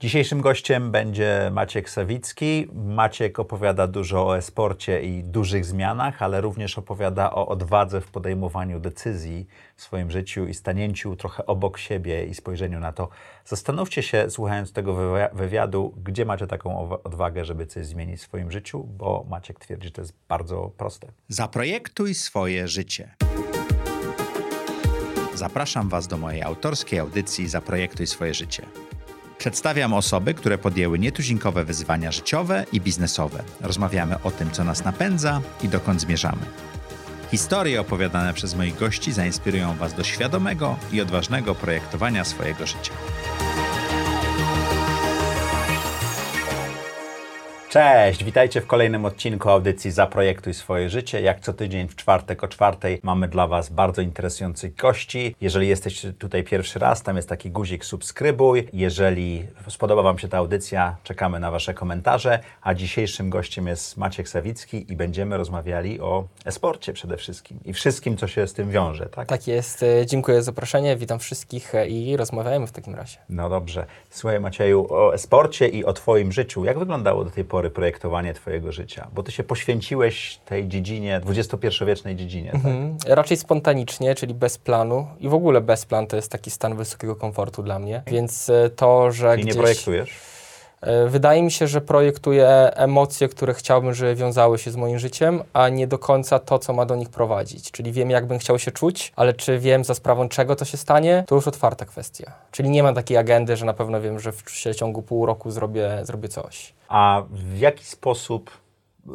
[0.00, 2.66] Dzisiejszym gościem będzie Maciek Sawicki.
[2.74, 8.80] Maciek opowiada dużo o e-sporcie i dużych zmianach, ale również opowiada o odwadze w podejmowaniu
[8.80, 13.08] decyzji w swoim życiu i stanięciu trochę obok siebie i spojrzeniu na to.
[13.44, 14.96] Zastanówcie się, słuchając tego
[15.32, 19.92] wywiadu, gdzie macie taką odwagę, żeby coś zmienić w swoim życiu, bo Maciek twierdzi, że
[19.92, 21.08] to jest bardzo proste.
[21.28, 23.14] Zaprojektuj swoje życie.
[25.34, 28.62] Zapraszam Was do mojej autorskiej audycji Zaprojektuj swoje życie.
[29.38, 33.42] Przedstawiam osoby, które podjęły nietuzinkowe wyzwania życiowe i biznesowe.
[33.60, 36.42] Rozmawiamy o tym, co nas napędza i dokąd zmierzamy.
[37.30, 42.92] Historie opowiadane przez moich gości zainspirują Was do świadomego i odważnego projektowania swojego życia.
[47.68, 51.20] Cześć, witajcie w kolejnym odcinku audycji Zaprojektuj swoje życie.
[51.20, 55.36] Jak co tydzień w czwartek o czwartej mamy dla Was bardzo interesujących gości.
[55.40, 58.68] Jeżeli jesteś tutaj pierwszy raz, tam jest taki guzik subskrybuj.
[58.72, 62.38] Jeżeli spodoba Wam się ta audycja, czekamy na Wasze komentarze.
[62.62, 68.16] A dzisiejszym gościem jest Maciek Sawicki i będziemy rozmawiali o esporcie przede wszystkim i wszystkim,
[68.16, 69.28] co się z tym wiąże, tak?
[69.28, 69.82] Tak jest.
[69.82, 73.18] E, dziękuję za zaproszenie, witam wszystkich e, i rozmawiajmy w takim razie.
[73.28, 73.86] No dobrze.
[74.10, 76.64] Słuchaj Macieju, o esporcie i o Twoim życiu.
[76.64, 79.08] Jak wyglądało do tej pory pory projektowanie Twojego życia?
[79.14, 82.50] Bo Ty się poświęciłeś tej dziedzinie, XXI-wiecznej dziedzinie.
[82.52, 82.64] Tak?
[82.64, 82.96] Mhm.
[83.06, 85.06] Raczej spontanicznie, czyli bez planu.
[85.20, 88.02] I w ogóle bez plan to jest taki stan wysokiego komfortu dla mnie.
[88.06, 89.30] Więc e, to, że.
[89.30, 89.54] Czyli gdzieś...
[89.56, 90.37] nie projektujesz?
[90.80, 95.42] E, wydaje mi się, że projektuję emocje, które chciałbym, żeby wiązały się z moim życiem,
[95.52, 97.70] a nie do końca to, co ma do nich prowadzić.
[97.70, 100.76] Czyli wiem, jak bym chciał się czuć, ale czy wiem za sprawą czego to się
[100.76, 102.32] stanie, to już otwarta kwestia.
[102.50, 104.42] Czyli nie mam takiej agendy, że na pewno wiem, że w
[104.76, 106.74] ciągu pół roku zrobię, zrobię coś.
[106.88, 108.50] A w jaki sposób
[109.06, 109.14] yy,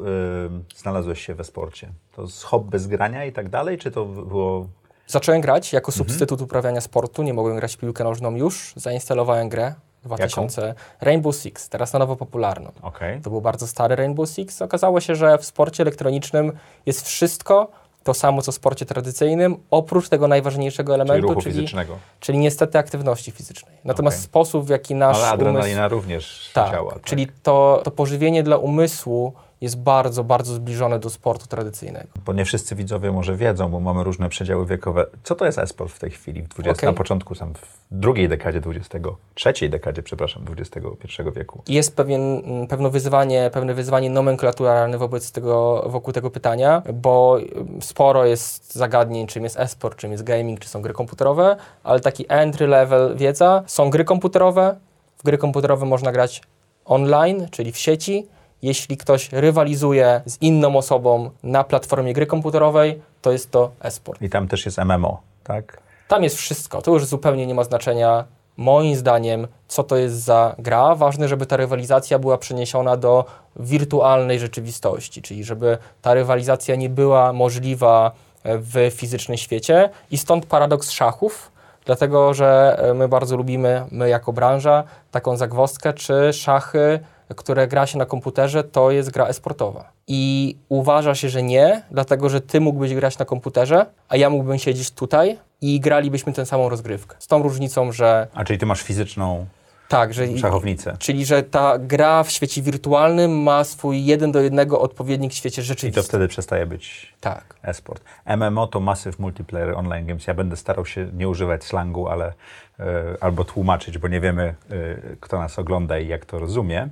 [0.75, 1.89] znalazłeś się we sporcie?
[2.15, 4.67] To z hobby z grania i tak dalej, czy to było
[5.07, 5.97] Zacząłem grać jako mhm.
[5.97, 10.79] substytut uprawiania sportu, nie mogłem grać w piłkę nożną już, zainstalowałem grę 2000 Jaką?
[11.01, 12.71] Rainbow Six, teraz na nowo popularną.
[12.81, 13.21] Okay.
[13.21, 14.61] To był bardzo stary Rainbow Six.
[14.61, 16.51] Okazało się, że w sporcie elektronicznym
[16.85, 17.71] jest wszystko
[18.03, 21.97] to samo, co w sporcie tradycyjnym, oprócz tego najważniejszego elementu, czyli, czyli, fizycznego.
[22.19, 23.75] czyli niestety aktywności fizycznej.
[23.83, 24.25] Natomiast okay.
[24.25, 25.95] sposób, w jaki nasz Ale adrenalina umysł...
[25.95, 26.93] również tak, działa.
[26.93, 29.33] Tak, czyli to, to pożywienie dla umysłu
[29.63, 32.07] jest bardzo, bardzo zbliżone do sportu tradycyjnego.
[32.25, 35.05] Bo nie wszyscy widzowie może wiedzą, bo mamy różne przedziały wiekowe.
[35.23, 36.89] Co to jest e-sport w tej chwili, w 20, okay.
[36.89, 41.61] na początku, sam w drugiej dekadzie XX, trzeciej dekadzie, przepraszam, XXI wieku?
[41.67, 47.37] Jest pewien, pewne wyzwanie, pewne wyzwanie nomenklaturalne wobec tego, wokół tego pytania, bo
[47.81, 52.25] sporo jest zagadnień, czym jest e-sport, czym jest gaming, czy są gry komputerowe, ale taki
[52.29, 54.75] entry level wiedza, są gry komputerowe,
[55.17, 56.41] w gry komputerowe można grać
[56.85, 58.27] online, czyli w sieci,
[58.63, 64.21] jeśli ktoś rywalizuje z inną osobą na platformie gry komputerowej, to jest to e-sport.
[64.21, 65.81] I tam też jest MMO, tak?
[66.07, 66.81] Tam jest wszystko.
[66.81, 68.25] To już zupełnie nie ma znaczenia,
[68.57, 70.95] moim zdaniem, co to jest za gra.
[70.95, 73.25] Ważne, żeby ta rywalizacja była przeniesiona do
[73.55, 78.11] wirtualnej rzeczywistości, czyli żeby ta rywalizacja nie była możliwa
[78.45, 79.89] w fizycznym świecie.
[80.11, 81.51] I stąd paradoks szachów,
[81.85, 86.99] dlatego że my bardzo lubimy, my jako branża, taką zagwozdkę, czy szachy
[87.35, 89.91] które gra się na komputerze, to jest gra esportowa.
[90.07, 94.57] I uważa się, że nie, dlatego że ty mógłbyś grać na komputerze, a ja mógłbym
[94.59, 97.15] siedzieć tutaj i gralibyśmy tę samą rozgrywkę.
[97.19, 98.27] Z tą różnicą, że...
[98.33, 99.45] A czyli ty masz fizyczną
[99.93, 100.95] tak, że, szachownicę.
[100.99, 105.61] Czyli, że ta gra w świecie wirtualnym ma swój jeden do jednego odpowiednik w świecie
[105.61, 106.01] rzeczywistym.
[106.01, 107.55] I to wtedy przestaje być tak.
[107.63, 108.03] e-sport.
[108.37, 110.27] MMO to Massive Multiplayer Online Games.
[110.27, 112.83] Ja będę starał się nie używać slangu, ale y,
[113.21, 116.89] albo tłumaczyć, bo nie wiemy, y, kto nas ogląda i jak to rozumie.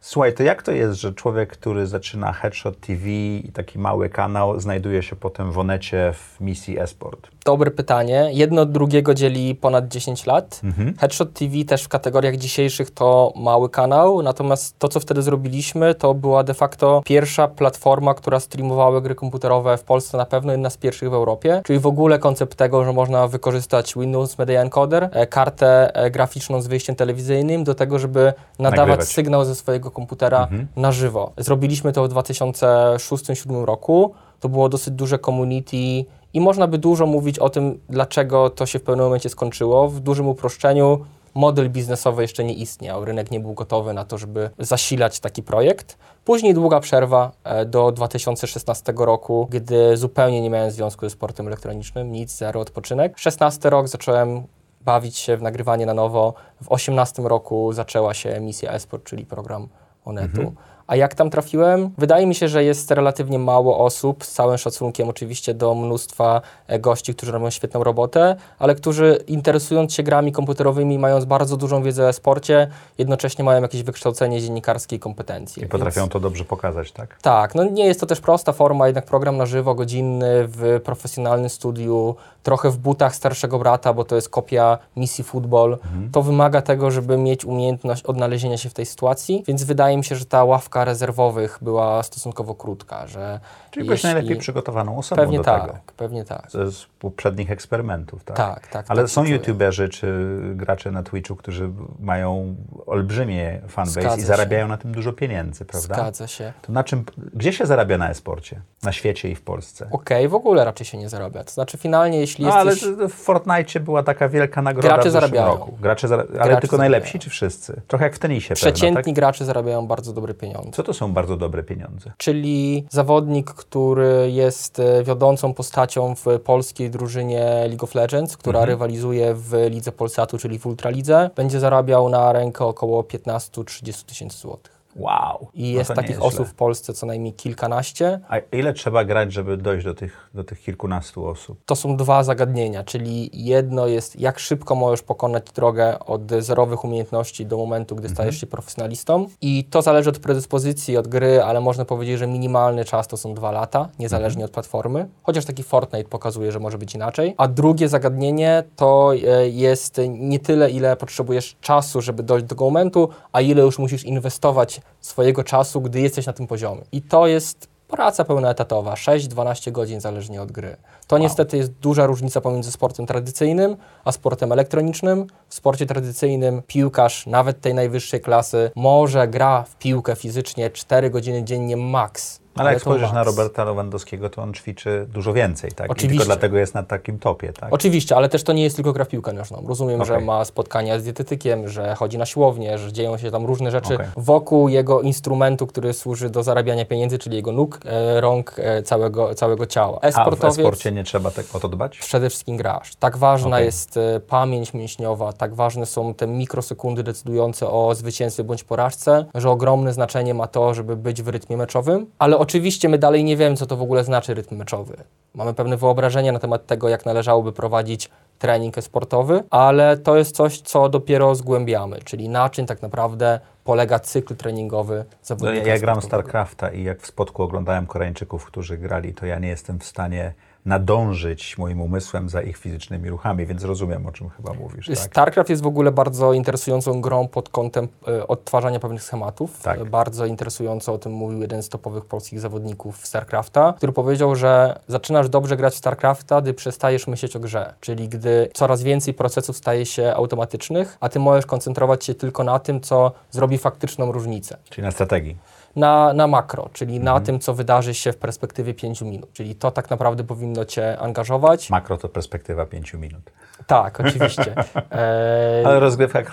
[0.00, 4.60] Słuchaj, to jak to jest, że człowiek, który zaczyna Headshot TV i taki mały kanał,
[4.60, 7.28] znajduje się potem w Onecie w misji esport?
[7.44, 8.30] Dobre pytanie.
[8.32, 10.60] Jedno od drugiego dzieli ponad 10 lat.
[10.64, 10.94] Mhm.
[10.98, 16.14] Headshot TV też w kategoriach dzisiejszych to mały kanał, natomiast to, co wtedy zrobiliśmy, to
[16.14, 20.76] była de facto pierwsza platforma, która streamowała gry komputerowe w Polsce, na pewno jedna z
[20.76, 25.26] pierwszych w Europie, czyli w ogóle koncept tego, że można wykorzystać Windows Media Encoder, e,
[25.26, 29.08] kartę e, graficzną z wyjściem telewizyjnym do tego, żeby nadawać Nagrywać.
[29.08, 30.66] sygnał ze swojego komputera mhm.
[30.76, 31.32] na żywo.
[31.36, 34.14] Zrobiliśmy to w 2006-2007 roku.
[34.40, 36.04] To było dosyć duże community
[36.34, 39.88] i można by dużo mówić o tym, dlaczego to się w pewnym momencie skończyło.
[39.88, 40.98] W dużym uproszczeniu
[41.34, 45.98] model biznesowy jeszcze nie istniał, rynek nie był gotowy na to, żeby zasilać taki projekt.
[46.24, 52.12] Później długa przerwa e, do 2016 roku, gdy zupełnie nie miałem związku ze sportem elektronicznym,
[52.12, 53.18] nic, zero odpoczynek.
[53.18, 54.42] 16 rok zacząłem
[54.88, 56.34] bawić się w nagrywanie na nowo.
[56.62, 59.68] W 18 roku zaczęła się emisja eSport, czyli program
[60.04, 60.40] Onetu.
[60.40, 60.56] Mhm
[60.88, 61.90] A jak tam trafiłem?
[61.98, 66.78] Wydaje mi się, że jest relatywnie mało osób, z całym szacunkiem oczywiście do mnóstwa e,
[66.78, 72.08] gości, którzy robią świetną robotę, ale którzy interesując się grami komputerowymi, mając bardzo dużą wiedzę
[72.08, 72.68] o sporcie,
[72.98, 75.64] jednocześnie mają jakieś wykształcenie dziennikarskie i kompetencje.
[75.64, 77.18] I potrafią Więc- to dobrze pokazać, tak?
[77.22, 81.50] tak, no nie jest to też prosta forma, jednak program na żywo, godzinny, w profesjonalnym
[81.50, 85.72] studiu, trochę w butach starszego brata, bo to jest kopia misji football.
[85.72, 86.10] Mhm.
[86.10, 90.16] To wymaga tego, żeby mieć umiejętność odnalezienia się w tej sytuacji, więc wydaje mi się,
[90.16, 93.40] że ta ławka rezerwowych była stosunkowo krótka, że
[93.70, 95.78] Czyli byłeś jeśli- najlepiej przygotowaną osobą Pewnie do tak, tego.
[95.96, 96.50] pewnie tak.
[96.50, 98.36] Ze z poprzednich eksperymentów, tak?
[98.36, 101.70] Tak, tak, Ale tak są się youtuberzy czy gracze na Twitchu, którzy
[102.00, 102.54] mają
[102.86, 104.26] olbrzymie fanbase Zgadza i się.
[104.26, 105.94] zarabiają na tym dużo pieniędzy, prawda?
[105.94, 106.52] Zgadza się.
[106.62, 108.60] To na czym, gdzie się zarabia na e-sporcie?
[108.82, 109.88] Na świecie i w Polsce?
[109.90, 111.44] Okej, w ogóle raczej się nie zarabia.
[111.44, 112.88] To znaczy finalnie, jeśli No, ale jesteś...
[112.90, 115.46] w Fortnite była taka wielka nagroda Gracze w zarabiają.
[115.46, 115.78] roku.
[115.80, 116.22] Gracze zara...
[116.22, 116.90] Ale Gracze tylko zarabiają.
[116.90, 117.80] najlepsi czy wszyscy?
[117.88, 119.14] Trochę jak w tenisie pewno, Przeciętni tak?
[119.14, 120.70] gracze zarabiają bardzo dobre pieniądze.
[120.72, 122.12] Co to są bardzo dobre pieniądze?
[122.16, 128.68] czyli zawodnik, który jest e, wiodącą postacią w polskiej drużynie League of Legends, która Mhm.
[128.70, 134.77] rywalizuje w Lidze Polsatu, czyli w Ultralidze, będzie zarabiał na rękę około 15-30 tysięcy złotych.
[134.98, 135.48] Wow!
[135.54, 136.46] I No jest takich jest osób źle.
[136.46, 138.20] w Polsce co najmniej kilkanaście.
[138.28, 141.58] A ile trzeba grać, żeby dojść do tych, do tych kilkunastu osób?
[141.66, 147.46] To są dwa zagadnienia, czyli jedno jest, jak szybko możesz pokonać drogę od zerowych umiejętności
[147.46, 149.26] do momentu, gdy stajesz się profesjonalistą.
[149.40, 153.34] I to zależy od predyspozycji, od gry, ale można powiedzieć, że minimalny czas to są
[153.34, 155.08] dwa lata, niezależnie od platformy.
[155.22, 157.34] Chociaż taki Fortnite pokazuje, że może być inaczej.
[157.36, 162.64] A drugie zagadnienie to e, jest nie tyle, ile potrzebujesz czasu, żeby dojść do tego
[162.64, 166.82] momentu, a ile już musisz inwestować swojego czasu, gdy jesteś na tym poziomie.
[166.92, 170.76] I to jest praca pełnoetatowa, 6-12 godzin zależnie od gry.
[171.06, 175.26] To niestety jest duża różnica pomiędzy sportem tradycyjnym a sportem elektronicznym.
[175.48, 181.44] W sporcie tradycyjnym piłkarz, nawet tej najwyższej klasy, może gra w piłkę fizycznie 4 godziny
[181.44, 182.40] dziennie max.
[182.60, 183.24] Ale jak spojrzysz na.
[183.24, 185.88] Roberta Lewandowskiego, to on ćwiczy dużo więcej, tak?
[185.88, 186.18] I Oczywiście.
[186.18, 187.72] tylko dlatego jest na takim topie, tak?
[187.72, 189.64] Oczywiście, ale też to nie jest tylko gra w piłkę nożną.
[189.68, 190.26] Rozumiem, że Okej.
[190.26, 194.06] ma spotkania z dietetykiem, że chodzi na siłownię, że dzieją się tam różne rzeczy Okej.
[194.16, 199.34] wokół jego instrumentu, który służy do zarabiania pieniędzy, czyli jego nóg, e, rąk, e, całego,
[199.34, 199.98] całego ciała.
[199.98, 201.98] A w E-sportowiec e-sporcie nie trzeba tak o to dbać?
[201.98, 202.94] przede wszystkim grasz.
[202.96, 203.66] Tak ważna Okej.
[203.66, 209.50] jest e, pamięć mięśniowa, tak ważne są te mikrosekundy decydujące o zwycięstwie bądź porażce, że
[209.50, 212.06] ogromne znaczenie ma to, żeby być w rytmie meczowym.
[212.18, 214.96] Ale oczywiście my dalej nie wiemy, co to w ogóle znaczy rytm meczowy.
[215.34, 220.60] Mamy pewne wyobrażenia na temat tego, jak należałoby prowadzić trening sportowy, ale to jest coś,
[220.60, 225.78] co dopiero zgłębiamy, czyli na czym tak naprawdę polega cykl treningowy No, zawodnika ja, ja
[225.78, 226.02] gram.
[226.02, 230.34] StarCrafta i jak w spotku oglądałem Koreańczyków, którzy grali, to ja nie jestem w stanie
[230.68, 234.96] nadążyć moim umysłem za ich fizycznymi ruchami, więc rozumiem, o czym chyba mówisz, tak?
[234.96, 239.62] StarCraft jest w ogóle bardzo interesującą grą pod kątem e, odtwarzania pewnych schematów.
[239.62, 239.80] Tak.
[239.80, 244.80] E, Bardzo interesująco o tym mówił jeden z topowych polskich zawodników StarCrafta, który powiedział, że
[244.88, 247.74] zaczynasz dobrze grać w StarCrafta, gdy przestajesz myśleć o grze.
[247.80, 252.58] Czyli gdy coraz więcej procesów staje się automatycznych, a ty możesz koncentrować się tylko na
[252.58, 254.56] tym, co zrobi faktyczną różnicę.
[254.70, 255.36] Czyli na strategii.
[255.78, 257.04] Na, na makro, czyli Mhm.
[257.14, 259.32] na tym, co wydarzy się w perspektywie 5 minut.
[259.32, 261.70] Czyli to tak naprawdę powinno cię angażować.
[261.70, 263.30] Makro to perspektywa 5 minut.
[263.66, 264.54] Tak, oczywiście.
[264.92, 266.24] E, Ale rozgrywka, y,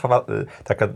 [0.64, 0.90] taka y,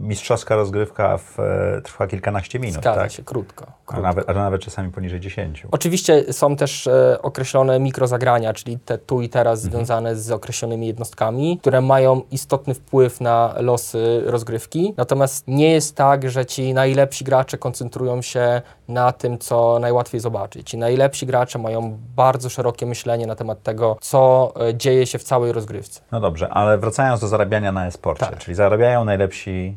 [0.00, 3.12] mistrzowska rozgrywka w, e, trwa kilkanaście minut, Zgadza tak?
[3.12, 3.64] się, krótko.
[3.64, 4.02] A krótko.
[4.02, 5.66] nawet, a nawet czasami poniżej 10.
[5.70, 9.72] Oczywiście są też e, określone mikrozagrania, czyli te tu i teraz Mhm.
[9.72, 14.94] związane z określonymi jednostkami, które mają istotny wpływ na losy rozgrywki.
[14.96, 20.70] Natomiast nie jest tak, że ci najlepsi gracze koncentrują się na tym, co najłatwiej zobaczyć.
[20.70, 25.22] Ci najlepsi gracze mają bardzo szerokie myślenie na temat tego, co e, dzieje się w
[25.22, 26.00] całej rozgrywce.
[26.12, 28.38] No dobrze, ale wracając do zarabiania na e-sporcie, Tak.
[28.38, 29.76] czyli zarabiają najlepsi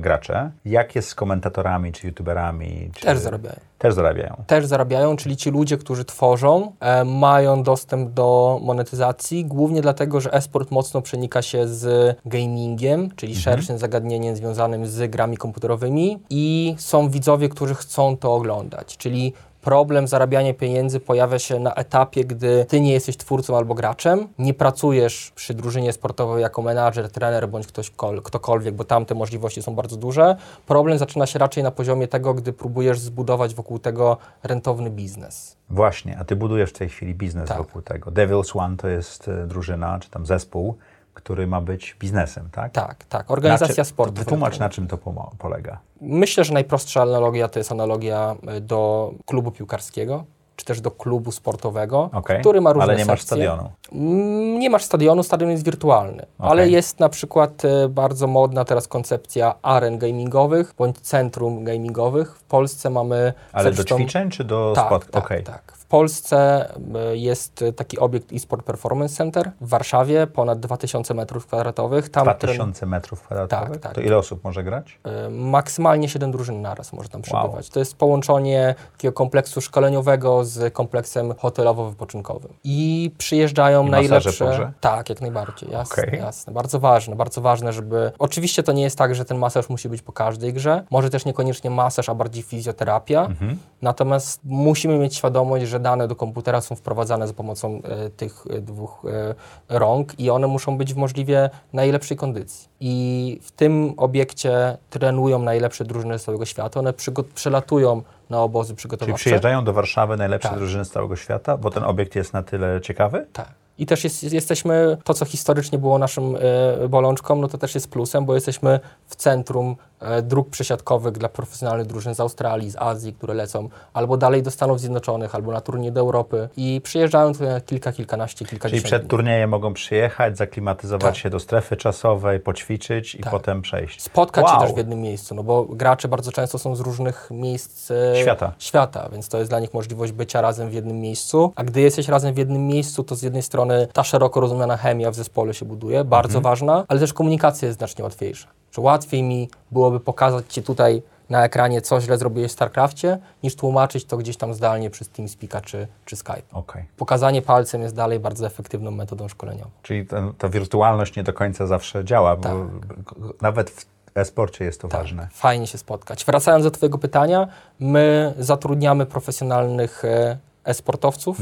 [0.00, 0.50] gracze.
[0.64, 2.90] Jak jest z komentatorami, czy youtuberami?
[2.94, 3.06] Czy...
[3.06, 3.56] Też zarabiają.
[3.78, 4.36] Też zarabiają.
[4.46, 10.32] też zarabiają, czyli ci ludzie, którzy tworzą, e, mają dostęp do monetyzacji, głównie dlatego, że
[10.32, 17.08] e-sport mocno przenika się z gamingiem, czyli szerszym zagadnieniem związanym z grami komputerowymi i są
[17.08, 19.32] widzowie, którzy chcą to oglądać, czyli
[19.66, 24.54] problem zarabiania pieniędzy pojawia się na etapie, gdy ty nie jesteś twórcą albo graczem, nie
[24.54, 29.62] pracujesz przy drużynie sportowej jako menadżer, trener bądź ktoś, kol- ktokolwiek, bo tam te możliwości
[29.62, 30.36] są bardzo duże.
[30.66, 35.56] Problem zaczyna się raczej na poziomie tego, gdy próbujesz zbudować wokół tego rentowny biznes.
[35.70, 37.58] Właśnie, a ty budujesz w tej chwili biznes Tak.
[37.58, 38.10] wokół tego.
[38.10, 40.76] Devils One to jest e, drużyna, czy tam zespół,
[41.16, 42.72] który ma być biznesem, tak?
[42.72, 43.30] Tak, tak.
[43.30, 44.14] Organizacja Na czym- sportu.
[44.14, 44.98] Wytłumacz, na czym to
[45.38, 45.78] polega.
[46.00, 50.24] Myślę, że najprostsza analogia to jest analogia y, do klubu piłkarskiego,
[50.56, 53.36] czy też do klubu sportowego, Okej, który ma różne ale nie masz sekcje.
[53.36, 53.70] stadionu.
[53.92, 58.88] Mm, Nie masz stadionu, stadion jest wirtualny, ale jest na przykład e, bardzo modna teraz
[58.88, 62.36] koncepcja aren gamingowych bądź centrum gamingowych.
[62.38, 65.12] W Polsce mamy Ale do zresztą- ćwiczeń czy do tak, spotkań?
[65.12, 65.44] tak, Okej.
[65.44, 65.75] tak.
[65.86, 72.08] W Polsce e, jest taki obiekt eSport Performance Center w Warszawie, ponad 2000 metrów kwadratowych.
[72.08, 73.72] Tam tren- 2000 metrów kwadratowych?
[73.72, 73.94] Tak, tak.
[73.94, 74.98] To ile osób może grać?
[75.04, 77.70] e, maksymalnie 7 drużyn naraz może tam przebywać.
[77.70, 82.48] To jest połączenie takiego kompleksu szkoleniowego z kompleksem hotelowo-wypoczynkowym.
[82.64, 84.72] I przyjeżdżają I najlepsze...
[84.80, 85.70] Tak, jak najbardziej.
[85.70, 86.20] Jasne, Okej.
[86.20, 86.52] jasne.
[86.52, 88.12] Bardzo ważne, bardzo ważne, żeby...
[88.18, 90.84] Oczywiście to nie jest tak, że ten masaż musi być po każdej grze.
[90.90, 93.24] Może też niekoniecznie masaż, a bardziej fizjoterapia.
[93.24, 93.58] Mhm.
[93.82, 98.60] Natomiast musimy mieć świadomość, że dane do komputera są wprowadzane za pomocą e, tych e,
[98.60, 102.68] dwóch e, rąk i one muszą być w możliwie najlepszej kondycji.
[102.80, 106.80] I w tym obiekcie trenują najlepsze drużyny z całego świata.
[106.80, 106.92] One
[107.34, 109.20] przylatują na obozy Czyli przygotowawcze.
[109.20, 110.58] przyjeżdżają do Warszawy najlepsze Tak.
[110.58, 113.26] drużyny z całego świata, bo ten obiekt jest na tyle ciekawy?
[113.32, 113.48] Tak.
[113.78, 117.90] I też jest, jesteśmy, to co historycznie było naszą e, bolączką, no to też jest
[117.90, 119.76] plusem, bo jesteśmy w centrum
[120.22, 124.80] dróg przesiadkowych dla profesjonalnych drużyn z Australii, z Azji, które lecą albo dalej do Stanów
[124.80, 129.02] Zjednoczonych, albo na turniej do Europy i przyjeżdżają tutaj na kilka, kilkanaście, Czyli kilkadziesiąt przed
[129.02, 129.10] dni.
[129.10, 131.16] turniejem mogą przyjechać, zaklimatyzować Tak.
[131.16, 133.30] się do strefy czasowej, poćwiczyć i Tak.
[133.32, 134.02] potem przejść.
[134.02, 134.54] Spotkać wow.
[134.54, 138.14] się też w jednym miejscu, no bo gracze bardzo często są z różnych miejsc e,
[138.20, 138.52] Świata.
[138.58, 141.52] świata, więc to jest dla nich możliwość bycia razem w jednym miejscu.
[141.56, 145.10] A gdy jesteś razem w jednym miejscu, to z jednej strony ta szeroko rozumiana chemia
[145.10, 148.48] w zespole się buduje, bardzo ważna, ale też komunikacja jest znacznie łatwiejsza.
[148.76, 153.56] Że łatwiej mi byłoby pokazać Ci tutaj na ekranie, co źle zrobiłeś w StarCrafcie, niż
[153.56, 156.42] tłumaczyć to gdzieś tam zdalnie przez TeamSpeaka czy, czy Skype.
[156.52, 156.84] Okej.
[156.96, 159.70] Pokazanie palcem jest dalej bardzo efektywną metodą szkoleniową.
[159.82, 162.52] Czyli ten, ta wirtualność nie do końca zawsze działa, bo Tak.
[162.56, 165.28] b- nawet w e-sporcie jest to ważne.
[165.32, 166.24] Fajnie się spotkać.
[166.24, 167.48] Wracając do Twojego pytania,
[167.80, 171.38] my zatrudniamy profesjonalnych e, e-sportowców.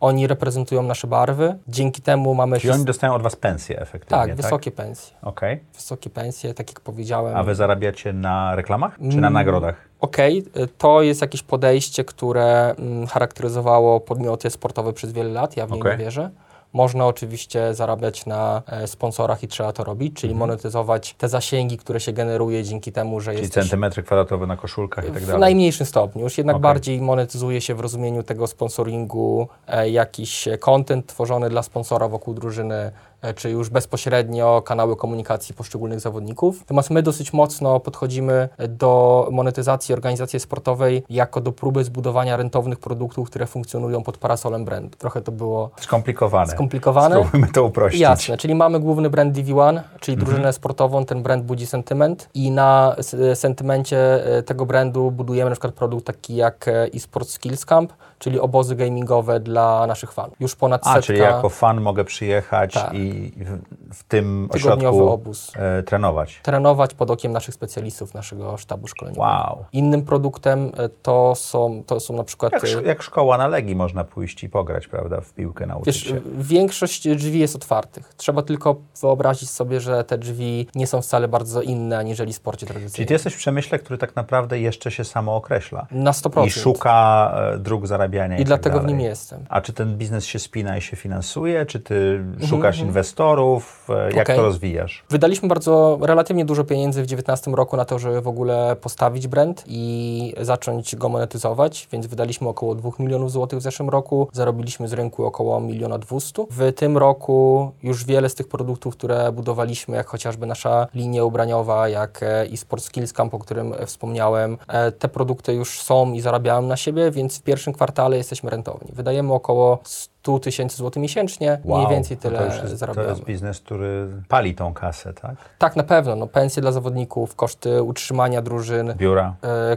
[0.00, 1.58] Oni reprezentują nasze barwy.
[1.68, 4.36] Dzięki temu mamy Czyli oni dostają od Was pensję efektywnie, tak, tak?
[4.36, 5.16] wysokie pensje.
[5.22, 5.60] Okej.
[5.74, 7.36] Wysokie pensje, tak jak powiedziałem.
[7.36, 9.20] A Wy zarabiacie na reklamach czy Mm.
[9.20, 9.74] na nagrodach?
[10.00, 15.56] Okej, y, to jest jakieś podejście, które mm, charakteryzowało podmioty sportowe przez wiele lat.
[15.56, 15.92] Ja w nie Okej.
[15.92, 16.30] nie wierzę.
[16.76, 22.00] Można oczywiście zarabiać na e, sponsorach i trzeba to robić, czyli monetyzować te zasięgi, które
[22.00, 23.36] się generuje dzięki temu, że Mhm.
[23.36, 25.40] Czyli jesteś centymetry kwadratowe na koszulkach i tak w dalej.
[25.40, 26.22] najmniejszym stopniu.
[26.22, 26.62] Już jednak Okej.
[26.62, 32.90] bardziej monetyzuje się w rozumieniu tego sponsoringu e, jakiś content tworzony dla sponsora wokół drużyny,
[33.36, 36.60] czy już bezpośrednio kanały komunikacji poszczególnych zawodników.
[36.60, 43.30] Natomiast my dosyć mocno podchodzimy do monetyzacji organizacji sportowej jako do próby zbudowania rentownych produktów,
[43.30, 44.98] które funkcjonują pod parasolem brandu.
[44.98, 46.52] Trochę to było Skomplikowane.
[46.52, 47.16] skomplikowane.
[47.16, 48.00] Spróbujmy to uprościć.
[48.00, 50.26] Jasne, czyli mamy główny brand DV1, czyli Mhm.
[50.30, 55.54] drużynę sportową, ten brand budzi sentyment i na s- sentymencie e, tego brandu budujemy na
[55.56, 60.34] przykład produkt taki jak e, eSports Skills Camp, czyli obozy gamingowe dla naszych fanów.
[60.40, 62.94] Już ponad A, setka czyli jako fan mogę przyjechać Tak.
[62.94, 63.05] i
[63.36, 63.58] w,
[63.94, 65.52] w tym tygodniowy ośrodku obóz.
[65.56, 66.40] e, trenować.
[66.42, 69.26] Trenować pod okiem naszych specjalistów, naszego sztabu szkoleniowego.
[69.28, 69.64] Wow.
[69.72, 72.52] Innym produktem e, to są, to są na przykład...
[72.52, 76.04] Jak, e, jak szkoła na Legii można pójść i pograć, prawda, w piłkę nauczyć Wiesz,
[76.12, 76.20] się.
[76.38, 78.14] większość drzwi jest otwartych.
[78.16, 82.66] Trzeba tylko wyobrazić sobie, że te drzwi nie są wcale bardzo inne aniżeli w sporcie
[82.66, 82.94] tradycyjnym.
[82.94, 85.86] Czyli ty jesteś w przemyśle, który tak naprawdę jeszcze się samo określa.
[85.90, 86.46] Na 100%.
[86.46, 88.96] I szuka dróg zarabiania i, I tak dlatego w dalej.
[88.96, 89.44] nim jestem.
[89.48, 91.66] A czy ten biznes się spina i się finansuje?
[91.66, 93.88] Czy ty szukasz inwestorów?
[93.90, 94.36] E, Jak Okej.
[94.36, 95.04] to rozwijasz?
[95.10, 99.64] Wydaliśmy bardzo, relatywnie dużo pieniędzy w 2019 roku na to, żeby w ogóle postawić brand
[99.66, 104.92] i zacząć go monetyzować, więc wydaliśmy około 2 milionów złotych w zeszłym roku, zarobiliśmy z
[104.92, 106.44] rynku około miliona 200.
[106.50, 111.88] W tym roku już wiele z tych produktów, które budowaliśmy, jak chociażby nasza linia ubraniowa,
[111.88, 114.58] jak e, eSport Skills Camp, o którym e, wspomniałem,
[114.98, 118.92] te produkty już są i zarabiają na siebie, więc w pierwszym kwartale jesteśmy rentowni.
[118.92, 123.08] Wydajemy około 100 tysięcy złotych miesięcznie, mniej więcej tyle to, już jest, to zarabiamy.
[123.08, 125.34] jest biznes, który pali tą kasę, tak?
[125.58, 126.16] Tak, na pewno.
[126.16, 129.34] No, pensje dla zawodników, koszty utrzymania drużyn, Biura.
[129.44, 129.76] e,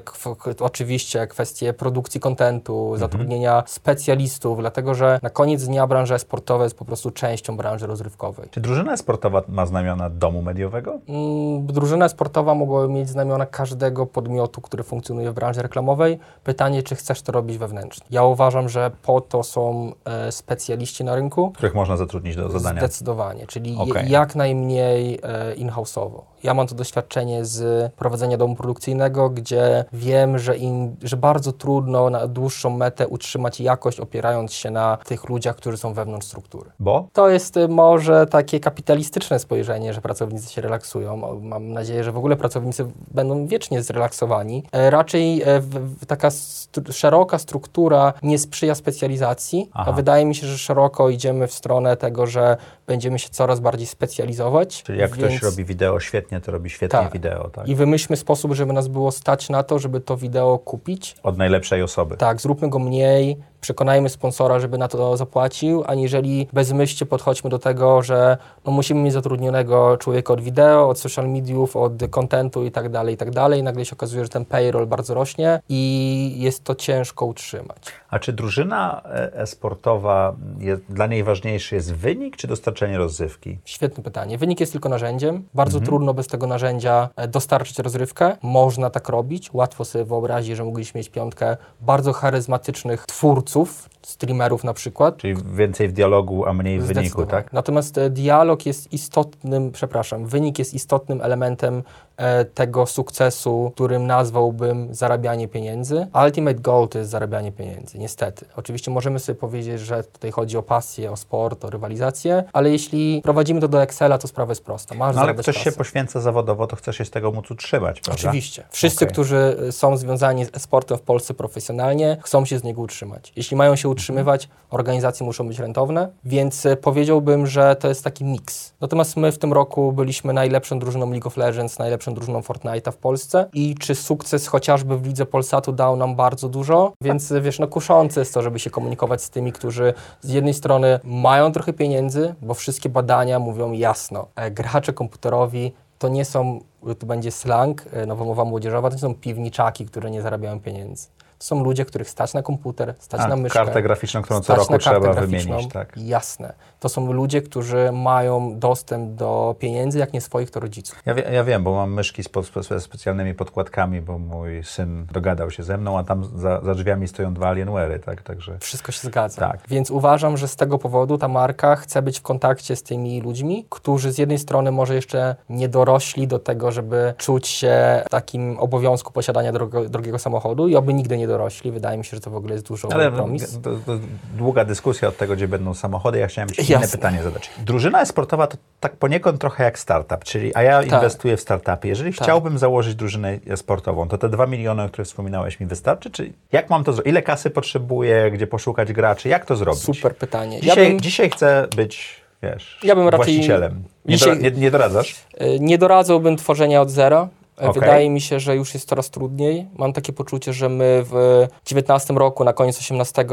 [0.60, 3.00] oczywiście kwestie produkcji kontentu, Mhm.
[3.00, 8.50] zatrudnienia specjalistów, dlatego że na koniec dnia branża sportowa jest po prostu częścią branży rozrywkowej.
[8.52, 11.00] Czy drużyna sportowa ma znamiona domu mediowego?
[11.10, 16.20] Mm, Drużyna sportowa mogłaby mieć znamiona każdego podmiotu, który funkcjonuje w branży reklamowej.
[16.44, 18.08] Pytanie, czy chcesz to robić wewnętrznie.
[18.12, 22.82] Ja uważam, że po to są e, specjaliści na rynku, Których można zatrudnić do zadania?
[22.82, 24.10] Zdecydowanie, czyli Okej.
[24.10, 26.22] jak najmniej e, in-house'owo.
[26.44, 32.10] Ja mam to doświadczenie z prowadzenia domu produkcyjnego, gdzie wiem, że, im, że bardzo trudno
[32.10, 36.72] na dłuższą metę utrzymać jakość, opierając się na tych ludziach, którzy są wewnątrz struktury.
[36.80, 37.08] Bo?
[37.14, 41.18] To jest y, może takie kapitalistyczne spojrzenie, że pracownicy się relaksują.
[41.42, 44.64] Mam nadzieję, że w ogóle pracownicy będą wiecznie zrelaksowani.
[44.72, 45.62] E, Raczej e,
[46.08, 49.92] taka stru- szeroka struktura nie sprzyja specjalizacji, Aha.
[49.92, 53.88] a wydaje mi się, że szeroko idziemy w stronę tego, że będziemy się coraz bardziej
[53.88, 54.84] specjalizować.
[54.84, 57.14] Czyli jak ktoś więc- robi wideo świetnie, to robi świetnie Tak.
[57.14, 57.68] wideo, tak?
[57.68, 61.16] I wymyślmy sposób, żeby nas było stać na to, żeby to wideo kupić.
[61.24, 62.18] Od najlepszej osoby.
[62.18, 68.02] Tak, zróbmy go mniej, przekonajmy sponsora, żeby na to zapłacił, aniżeli bezmyślnie podchodźmy do tego,
[68.02, 72.90] że no, musimy mieć zatrudnionego człowieka od wideo, od social mediów, od contentu i tak
[72.90, 73.64] dalej, i tak dalej.
[73.64, 77.78] Nagle się okazuje, że ten payroll bardzo rośnie i jest to ciężko utrzymać.
[78.10, 79.02] A czy drużyna
[79.34, 83.58] e-sportowa, jest, dla niej ważniejszy jest wynik, czy dostarczenie rozrywki?
[83.66, 84.38] Świetne pytanie.
[84.38, 85.44] Wynik jest tylko narzędziem.
[85.54, 88.38] Bardzo trudno bez tego narzędzia e, dostarczyć rozrywkę.
[88.42, 89.54] Można tak robić.
[89.54, 95.18] Łatwo sobie wyobrazić, że mogliśmy mieć piątkę bardzo charyzmatycznych twórców, Zuff, streamerów na przykład.
[95.18, 97.54] Czyli więcej w dialogu, a mniej w wyniku, tak?
[97.54, 101.84] Natomiast e, dialog jest istotnym, przepraszam, wynik jest istotnym elementem
[102.18, 106.08] e, tego sukcesu, którym nazwałbym zarabianie pieniędzy.
[106.26, 108.46] Ultimate goal to jest zarabianie pieniędzy, niestety.
[108.56, 113.22] Oczywiście możemy sobie powiedzieć, że tutaj chodzi o pasję, o sport, o rywalizację, ale jeśli
[113.24, 114.96] prowadzimy to do Excela, to sprawa jest prosta.
[114.96, 115.78] Masz No ale ktoś się kasę.
[115.78, 118.30] poświęca zawodowo, to chce się z tego móc utrzymać, prawda?
[118.30, 118.64] Oczywiście.
[118.70, 119.14] Wszyscy, Okej.
[119.14, 123.34] którzy y, są związani z sportem w Polsce profesjonalnie, chcą się z niego utrzymać.
[123.36, 128.26] Jeśli mają się utrzymywać, organizacje muszą być rentowne, więc y, powiedziałbym, że to jest taki
[128.26, 128.74] miks.
[128.82, 132.98] Natomiast my w tym roku byliśmy najlepszą drużyną League of Legends, najlepszą drużyną Fortnite'a w
[132.98, 137.60] Polsce i czy sukces chociażby w lidze Polsatu dał nam bardzo dużo, więc y, wiesz,
[137.60, 141.74] no kuszące jest to, żeby się komunikować z tymi, którzy z jednej strony mają trochę
[141.74, 146.60] pieniędzy, bo wszystkie badania mówią jasno, e, gracze komputerowi to nie są,
[147.00, 151.08] tu będzie slang, e, nowomowa młodzieżowa, to nie są piwniczaki, które nie zarabiają pieniędzy.
[151.40, 153.60] Są ludzie, których stać na komputer, stać A, na myszkę.
[153.60, 155.94] kartę graficzną, którą co roku trzeba wymienić, tak?
[155.98, 156.54] Jasne.
[156.80, 161.02] To są ludzie, którzy mają dostęp do pieniędzy, jak nie swoich, to rodziców.
[161.06, 165.52] Ja, wie, ja wiem, bo mam myszki z pod, specjalnymi podkładkami, bo mój syn dogadał
[165.52, 168.22] się ze mną, a tam za, za drzwiami stoją dwa Alienware'y, tak?
[168.22, 169.40] Także Wszystko się zgadza.
[169.40, 169.60] Tak.
[169.68, 173.66] Więc uważam, że z tego powodu ta marka chce być w kontakcie z tymi ludźmi,
[173.70, 178.60] którzy z jednej strony może jeszcze nie dorośli do tego, żeby czuć się w takim
[178.60, 181.72] obowiązku posiadania drogo, drogiego samochodu i oby nigdy nie dorośli.
[181.72, 183.60] Wydaje mi się, że to w ogóle jest dużo Ale kompromis.
[183.64, 184.00] to, to
[184.38, 186.20] długa dyskusja od tego, gdzie będą samochody.
[186.20, 187.50] Ja chciałem Ci inne pytanie zadać.
[187.66, 191.88] Drużyna sportowa to tak poniekąd trochę jak startup, czyli a ja inwestuję w startupy.
[191.88, 192.24] Jeżeli Tak.
[192.24, 196.12] chciałbym założyć drużynę sportową, to te 2 miliony, o których wspominałeś, mi wystarczy?
[196.12, 197.10] Czy jak mam to zrobić?
[197.12, 198.32] Ile kasy potrzebuję?
[198.32, 199.30] Gdzie poszukać graczy?
[199.30, 199.82] Jak to zrobić?
[199.84, 200.62] Super pytanie.
[200.62, 203.84] Dzisiaj, ja bym, dzisiaj chcę być, wiesz, Ja bym raczej- właścicielem.
[204.06, 205.16] Nie, dzisiaj- dora- nie, nie doradzasz?
[205.42, 207.28] y, nie doradzałbym tworzenia od zera.
[207.62, 207.82] E, Okej.
[207.82, 209.68] Wydaje mi się, że już jest coraz trudniej.
[209.78, 213.26] Mam takie poczucie, że my w 19 roku, na koniec 18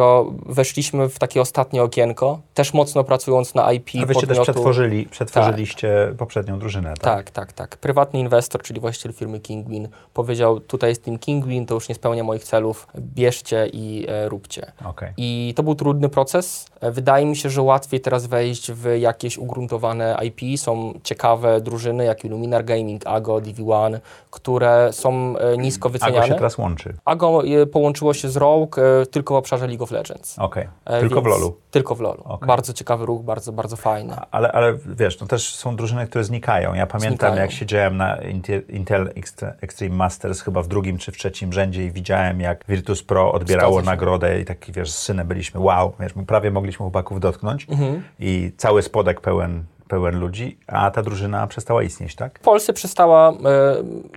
[0.46, 4.42] weszliśmy w takie ostatnie okienko, też mocno pracując na IP A wyście też podmiotu.
[4.52, 7.00] przetworzyli, przetworzyliście poprzednią drużynę, tak?
[7.00, 7.76] Tak, tak, tak.
[7.76, 12.24] Prywatny inwestor, czyli właściciel firmy Kingwin, powiedział: Tutaj jest team Kingwin, to już nie spełnia
[12.24, 14.72] moich celów, bierzcie i e, róbcie.
[14.84, 15.12] Okej.
[15.16, 16.66] I to był trudny proces.
[16.80, 20.60] E, Wydaje mi się, że łatwiej teraz wejść w jakieś ugruntowane IP.
[20.60, 23.98] Są ciekawe drużyny jak Illuminar Gaming, Ago, DV1,
[24.30, 26.26] które są e, nisko Ago wyceniane.
[26.28, 26.94] się teraz łączy.
[27.04, 28.70] Ago e, połączyło się z Rogue
[29.02, 30.38] e, tylko w obszarze League of Legends.
[30.38, 30.68] Okej.
[30.84, 31.56] E, Tylko w LoLu.
[31.70, 32.22] Tylko w LoLu.
[32.24, 32.46] Okej.
[32.48, 34.16] Bardzo ciekawy ruch, bardzo, bardzo fajny.
[34.30, 36.74] Ale, ale wiesz, no też są drużyny, które znikają.
[36.74, 37.36] Ja pamiętam, Znikają.
[37.36, 41.84] jak siedziałem na Intel, Intel Extre- Extreme Masters chyba w drugim czy w trzecim rzędzie
[41.84, 46.12] i widziałem, jak Virtus Pro odbierało nagrodę i taki, wiesz, z synem byliśmy, wow, wiesz,
[46.26, 48.02] prawie mogliśmy chłopaków dotknąć Mhm.
[48.20, 52.38] i cały spodek pełen, pełen ludzi, a ta drużyna przestała istnieć, tak?
[52.38, 53.34] W Polsce przestała e,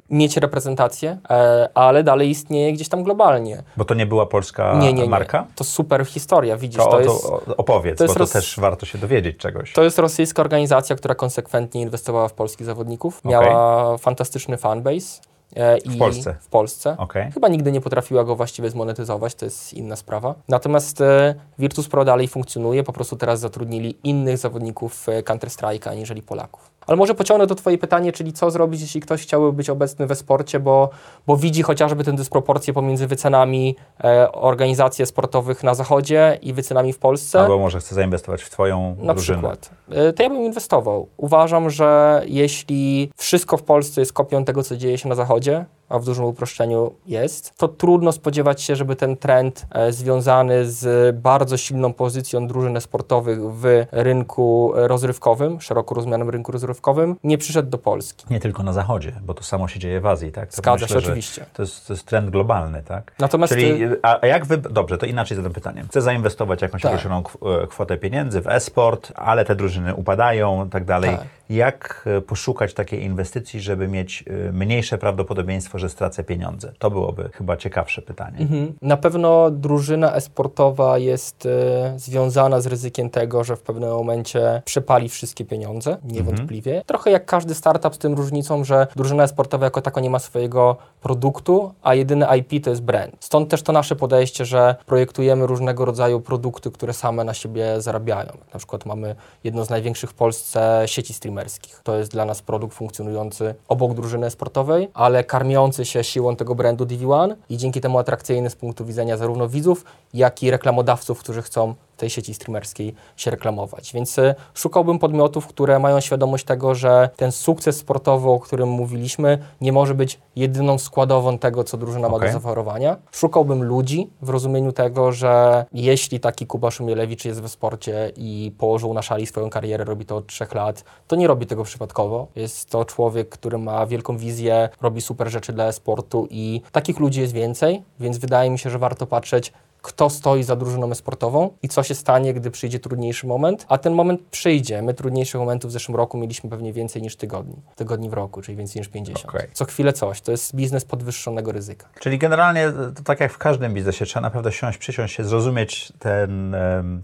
[0.10, 3.64] mieć reprezentację, e, ale dalej istnieje gdzieś tam globalnie.
[3.78, 5.10] Bo to nie była polska nie, nie, nie.
[5.10, 5.46] marka?
[5.56, 6.84] To super historia, widzisz.
[6.84, 7.26] To, To, to, jest,
[7.58, 9.74] opowiedz, to jest bo to też warto się dowiedzieć czegoś.
[9.74, 13.26] to jest rosyjska organizacja, która konsekwentnie inwestowała w polskich zawodników.
[13.26, 15.22] Miała fantastyczny fanbase.
[15.56, 16.36] E, W Polsce?
[16.42, 16.96] W Polsce.
[16.98, 17.32] Okej.
[17.32, 20.36] Chyba nigdy nie potrafiła go właściwie zmonetyzować, to jest inna sprawa.
[20.48, 26.22] Natomiast e, Virtus Pro dalej funkcjonuje, po prostu teraz zatrudnili innych zawodników e, Counter-Strike'a aniżeli
[26.22, 26.69] Polaków.
[26.90, 30.16] Ale może pociągnę do Twoje pytanie, czyli co zrobić, jeśli ktoś chciałby być obecny we
[30.16, 30.90] sporcie, bo,
[31.28, 37.00] bo widzi chociażby tę dysproporcję pomiędzy wycenami e, organizacji sportowych na zachodzie i wycenami w
[37.00, 37.40] Polsce.
[37.40, 39.38] Albo może chce zainwestować w twoją Na drużynę.
[39.38, 39.70] przykład.
[40.10, 41.08] Y, To ja bym inwestował.
[41.18, 46.00] Uważam, że jeśli wszystko w Polsce jest kopią tego, co dzieje się na Zachodzie, a
[46.00, 51.58] w dużym uproszczeniu jest, to trudno spodziewać się, żeby ten trend e, związany z bardzo
[51.58, 58.26] silną pozycją drużyn sportowych w rynku rozrywkowym, szeroko rozumianym rynku rozrywkowym, nie przyszedł do Polski.
[58.30, 60.50] Nie tylko na zachodzie, bo to samo się dzieje w Azji, tak?
[60.50, 61.46] To Zgadza się, oczywiście.
[61.54, 63.12] To jest, to jest trend globalny, tak?
[63.20, 65.84] Natomiast Czyli, y- a jak wy, dobrze, to inaczej zadam pytanie.
[65.90, 66.92] Chcę zainwestować jakąś Tak.
[66.92, 67.24] określoną
[67.64, 71.18] e, kwotę pieniędzy w e-sport, ale te drużyny upadają i tak dalej.
[71.18, 71.39] Tak.
[71.50, 76.74] Jak e, poszukać takiej inwestycji, żeby mieć e, mniejsze prawdopodobieństwo, że stracę pieniądze?
[76.80, 78.38] To byłoby chyba ciekawsze pytanie.
[78.40, 78.74] Mhm.
[78.82, 85.10] Na pewno drużyna esportowa jest e, związana z ryzykiem tego, że w pewnym momencie przepali
[85.10, 86.82] wszystkie pieniądze, niewątpliwie.
[86.86, 90.78] Trochę jak każdy startup z tym różnicą, że drużyna esportowa jako taka nie ma swojego
[91.02, 93.16] produktu, a jedyny IP to jest brand.
[93.20, 98.32] Stąd też to nasze podejście, że projektujemy różnego rodzaju produkty, które same na siebie zarabiają.
[98.54, 101.82] Na przykład mamy jedną z największych w Polsce sieci streamerskich.
[101.84, 106.86] To jest dla nas produkt funkcjonujący obok drużyny sportowej, ale karmiący się siłą tego brandu
[106.86, 111.74] DV1 i dzięki temu atrakcyjny z punktu widzenia zarówno widzów, jak i reklamodawców, którzy chcą
[112.00, 113.94] tej sieci streamerskiej się reklamować.
[113.94, 119.38] Więc y, szukałbym podmiotów, które mają świadomość tego, że ten sukces sportowy, o którym mówiliśmy,
[119.62, 122.28] nie może być jedyną składową tego, co drużyna ma Okej.
[122.28, 122.98] do zaoferowania.
[123.12, 128.94] Szukałbym ludzi w rozumieniu tego, że jeśli taki Kuba Szumielewicz jest we sporcie i położył
[128.94, 132.28] na szali swoją karierę, robi to od trzech lat, to nie robi tego przypadkowo.
[132.36, 137.22] Jest to człowiek, który ma wielką wizję, robi super rzeczy dla sportu i takich ludzi
[137.22, 141.70] jest więcej, więc wydaje mi się, że warto patrzeć, kto stoi za drużyną sportową i
[141.70, 144.82] co się stanie, gdy przyjdzie trudniejszy moment, a ten moment przyjdzie.
[144.82, 147.56] My trudniejszych momentów w zeszłym roku mieliśmy pewnie więcej niż tygodni.
[147.76, 149.30] Tygodni w roku, czyli więcej niż 50.
[149.30, 149.48] Okej.
[149.54, 150.22] Co chwilę coś.
[150.22, 151.88] To jest biznes podwyższonego ryzyka.
[152.00, 155.94] Czyli generalnie, e, to tak jak w każdym biznesie, trzeba naprawdę siąść, przysiąść się, zrozumieć
[156.00, 156.56] ten,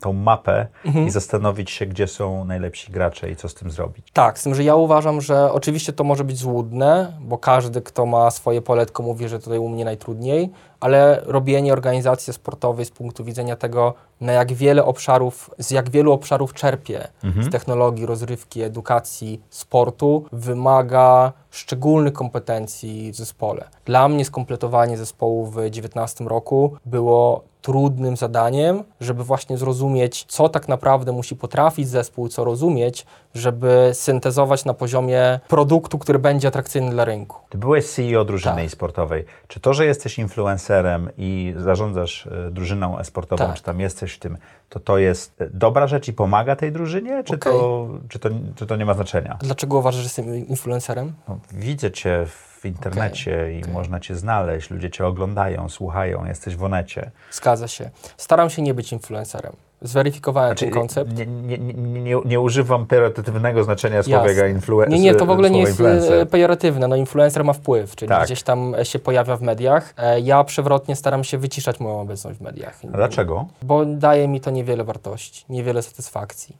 [0.01, 1.07] tą mapę Mhm.
[1.07, 4.07] i zastanowić się, gdzie są najlepsi gracze i co z tym zrobić.
[4.13, 8.05] Tak, z tym, że ja uważam, że oczywiście to może być złudne, bo każdy, kto
[8.05, 13.23] ma swoje poletko, mówi, że tutaj u mnie najtrudniej, ale robienie organizacji sportowej z punktu
[13.23, 17.07] widzenia tego, na jak wiele obszarów, z jak wielu obszarów czerpie
[17.41, 23.67] z technologii, rozrywki, edukacji, sportu, wymaga szczególnych kompetencji w zespole.
[23.85, 30.67] Dla mnie skompletowanie zespołu w 2019 roku było trudnym zadaniem, żeby właśnie zrozumieć, co tak
[30.67, 37.05] naprawdę musi potrafić zespół, co rozumieć, żeby syntezować na poziomie produktu, który będzie atrakcyjny dla
[37.05, 37.37] rynku.
[37.49, 38.65] Ty byłeś CEO drużyny Tak.
[38.65, 39.25] e-sportowej.
[39.47, 43.55] Czy to, że jesteś influencerem i zarządzasz e, drużyną e-sportową, Tak.
[43.55, 44.37] czy tam jesteś w tym,
[44.69, 47.53] to to jest e, dobra rzecz i pomaga tej drużynie, czy, Okej.
[47.53, 49.37] to, czy, to, czy to nie ma znaczenia?
[49.39, 51.13] Dlaczego uważasz, że jestem influencerem?
[51.27, 56.63] No, widzę cię w internecie i można cię znaleźć, ludzie cię oglądają, słuchają, jesteś w
[56.63, 57.11] onecie.
[57.31, 57.89] Zgadza się.
[58.17, 59.55] Staram się nie być influencerem.
[59.87, 61.17] Zweryfikowałem Znaczy, ten koncept.
[61.17, 64.49] nie, nie, nie, nie, używam pejoratywnego znaczenia Jasne.
[64.49, 64.93] influencer.
[64.93, 66.27] Nie, nie, to w ogóle nie jest e, influencer.
[66.29, 66.87] pejoratywne.
[66.87, 68.25] No, influencer ma wpływ, czyli Tak.
[68.25, 69.93] gdzieś tam e, się pojawia w mediach.
[69.97, 72.79] E, Ja przewrotnie staram się wyciszać moją obecność w mediach.
[72.93, 73.45] A dlaczego?
[73.61, 76.57] Bo daje mi to niewiele wartości, niewiele satysfakcji.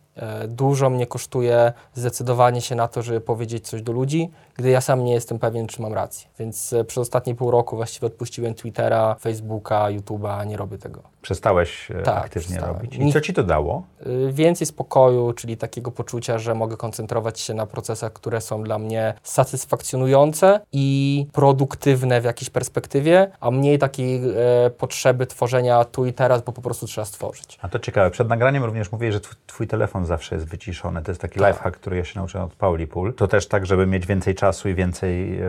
[0.48, 5.04] Dużo mnie kosztuje zdecydowanie się na to, żeby powiedzieć coś do ludzi, gdy ja sam
[5.06, 6.28] nie jestem pewien, czy mam rację.
[6.40, 11.02] Więc przez ostatnie pół roku właściwie odpuściłem Twittera, Facebooka, YouTube'a, nie robię tego.
[11.22, 12.76] Przestałeś Tak, aktywnie przestałem.
[12.76, 12.96] robić.
[12.96, 13.84] I co ci to dało?
[14.08, 18.80] Y, Więcej spokoju, czyli takiego poczucia, że mogę koncentrować się na procesach, które są dla
[18.80, 24.16] mnie satysfakcjonujące i produktywne w jakiejś perspektywie, a mniej takiej
[24.66, 27.60] e, potrzeby tworzenia tu i teraz, bo po prostu trzeba stworzyć.
[27.62, 28.12] A to ciekawe.
[28.12, 31.02] Przed nagraniem również mówię, że tw- twój telefon zawsze jest wyciszony.
[31.04, 31.48] To jest taki Tak.
[31.54, 33.14] lifehack, który ja się nauczyłem od Pauli Pól.
[33.14, 35.44] To też tak, żeby mieć więcej czasu i więcej e,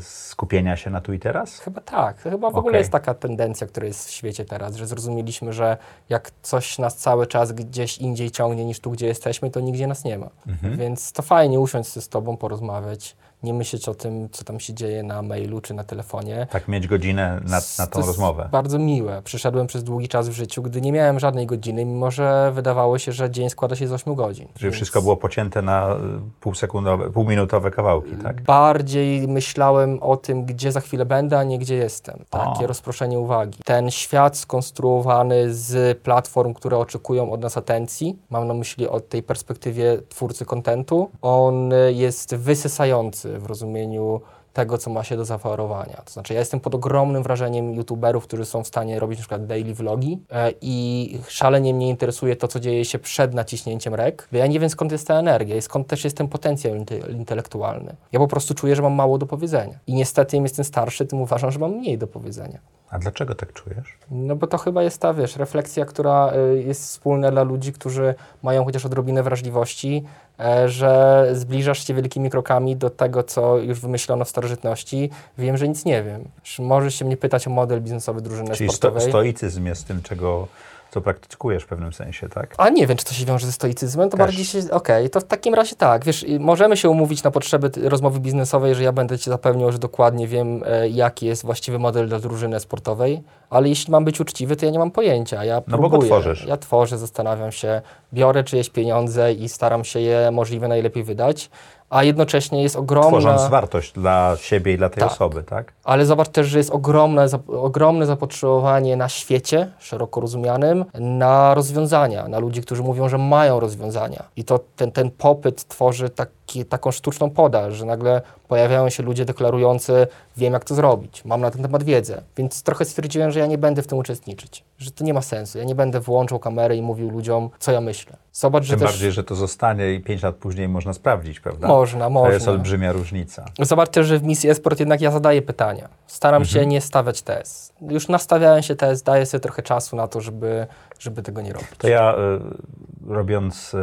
[0.00, 1.58] skupienia się na tu i teraz?
[1.58, 2.18] Chyba tak.
[2.20, 2.78] Chyba w ogóle Okej.
[2.78, 5.76] jest taka tendencja, która jest w świecie teraz, że zrozumieliśmy, że
[6.08, 10.04] jak coś nas cały czas gdzieś indziej ciągnie niż tu, gdzie jesteśmy, to nigdzie nas
[10.04, 10.30] nie ma.
[10.46, 10.76] Mhm.
[10.76, 15.02] Więc to fajnie usiąść z tobą, porozmawiać, nie myśleć o tym, co tam się dzieje
[15.02, 16.46] na mailu czy na telefonie.
[16.50, 18.48] Tak, mieć godzinę na, na tą To jest rozmowę.
[18.52, 19.22] bardzo miłe.
[19.24, 23.12] Przyszedłem przez długi czas w życiu, gdy nie miałem żadnej godziny, mimo że wydawało się,
[23.12, 24.48] że dzień składa się z 8 godzin.
[24.54, 25.98] Czyli Więc wszystko było pocięte na y,
[26.40, 28.42] półsekundowe, półminutowe kawałki, tak?
[28.42, 32.24] Bardziej myślałem o tym, gdzie za chwilę będę, a nie gdzie jestem.
[32.30, 32.66] Takie O.
[32.66, 33.58] rozproszenie uwagi.
[33.64, 39.22] Ten świat skonstruowany z platform, które oczekują od nas atencji, mam na myśli od tej
[39.22, 44.20] perspektywie twórcy kontentu, on jest wysysający w rozumieniu
[44.52, 46.02] tego, co ma się do zaoferowania.
[46.04, 49.46] To znaczy, ja jestem pod ogromnym wrażeniem youtuberów, którzy są w stanie robić na przykład
[49.46, 54.28] daily vlogi e, i szalenie mnie interesuje to, co dzieje się przed naciśnięciem rek.
[54.32, 57.96] Ja nie wiem, skąd jest ta energia i skąd też jest ten potencjał inte- intelektualny.
[58.12, 59.78] Ja po prostu czuję, że mam mało do powiedzenia.
[59.86, 62.58] I niestety, im jestem starszy, tym uważam, że mam mniej do powiedzenia.
[62.90, 63.98] A dlaczego tak czujesz?
[64.10, 68.14] No bo to chyba jest ta, wiesz, refleksja, która y, jest wspólna dla ludzi, którzy
[68.42, 70.27] mają chociaż odrobinę wrażliwości, e,
[70.66, 75.10] że zbliżasz się wielkimi krokami do tego, co już wymyślono w starożytności.
[75.38, 76.24] Wiem, że nic nie wiem.
[76.44, 79.08] Sz- Możesz się mnie pytać o model biznesowy drużyny Czyli sto, sportowej.
[79.08, 80.48] stoicyzm jest tym, czego,
[80.90, 82.54] co praktykujesz w pewnym sensie, tak?
[82.58, 84.26] A nie wiem, czy to się wiąże ze stoicyzmem, to Też.
[84.26, 84.58] bardziej się...
[84.70, 88.82] Okej, to w takim razie tak, wiesz, możemy się umówić na potrzeby rozmowy biznesowej, że
[88.82, 93.22] ja będę Cię zapewniał, że dokładnie wiem, e, jaki jest właściwy model dla drużyny sportowej,
[93.50, 95.44] ale jeśli mam być uczciwy, to ja nie mam pojęcia.
[95.44, 96.44] Ja No bo go próbuję, tworzysz.
[96.46, 101.50] Ja tworzę, zastanawiam się, biorę czyjeś pieniądze i staram się je możliwie najlepiej wydać,
[101.90, 103.08] a jednocześnie jest ogromna...
[103.10, 105.12] Tworząc wartość dla siebie i dla tej Tak.
[105.12, 105.72] osoby, tak?
[105.84, 112.28] Ale zobacz też, że jest ogromne, zap- ogromne zapotrzebowanie na świecie, szeroko rozumianym, na rozwiązania,
[112.28, 114.22] na ludzi, którzy mówią, że mają rozwiązania.
[114.36, 119.24] I to ten, ten popyt tworzy taki, taką sztuczną podaż, że nagle pojawiają się ludzie
[119.24, 120.06] deklarujący,
[120.38, 122.22] wiem jak to zrobić, mam na ten temat wiedzę.
[122.36, 125.58] Więc trochę stwierdziłem, że ja nie będę w tym uczestniczyć, że to nie ma sensu.
[125.58, 128.16] Ja nie będę włączał kamery i mówił ludziom, co ja myślę.
[128.32, 128.90] Zobacz, że Tym też...
[128.90, 131.68] bardziej, że to zostanie i pięć lat później można sprawdzić, prawda?
[131.68, 132.34] Można, To można.
[132.34, 133.44] jest olbrzymia różnica.
[133.60, 135.88] Zobacz też, że w misji esport jednak ja zadaję pytania.
[136.06, 136.68] Staram się Mhm.
[136.68, 137.72] nie stawiać tez.
[137.80, 140.66] Już nastawiałem się tez, daję sobie trochę czasu na to, żeby,
[140.98, 141.68] żeby tego nie robić.
[141.78, 143.74] To ja y, robiąc,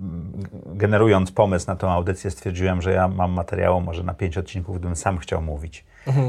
[0.00, 0.32] m,
[0.66, 4.96] generując pomysł na tą audycję, stwierdziłem, że ja mam materiału może na pięć odcinków, gdybym
[4.96, 5.84] sam chciał mówić.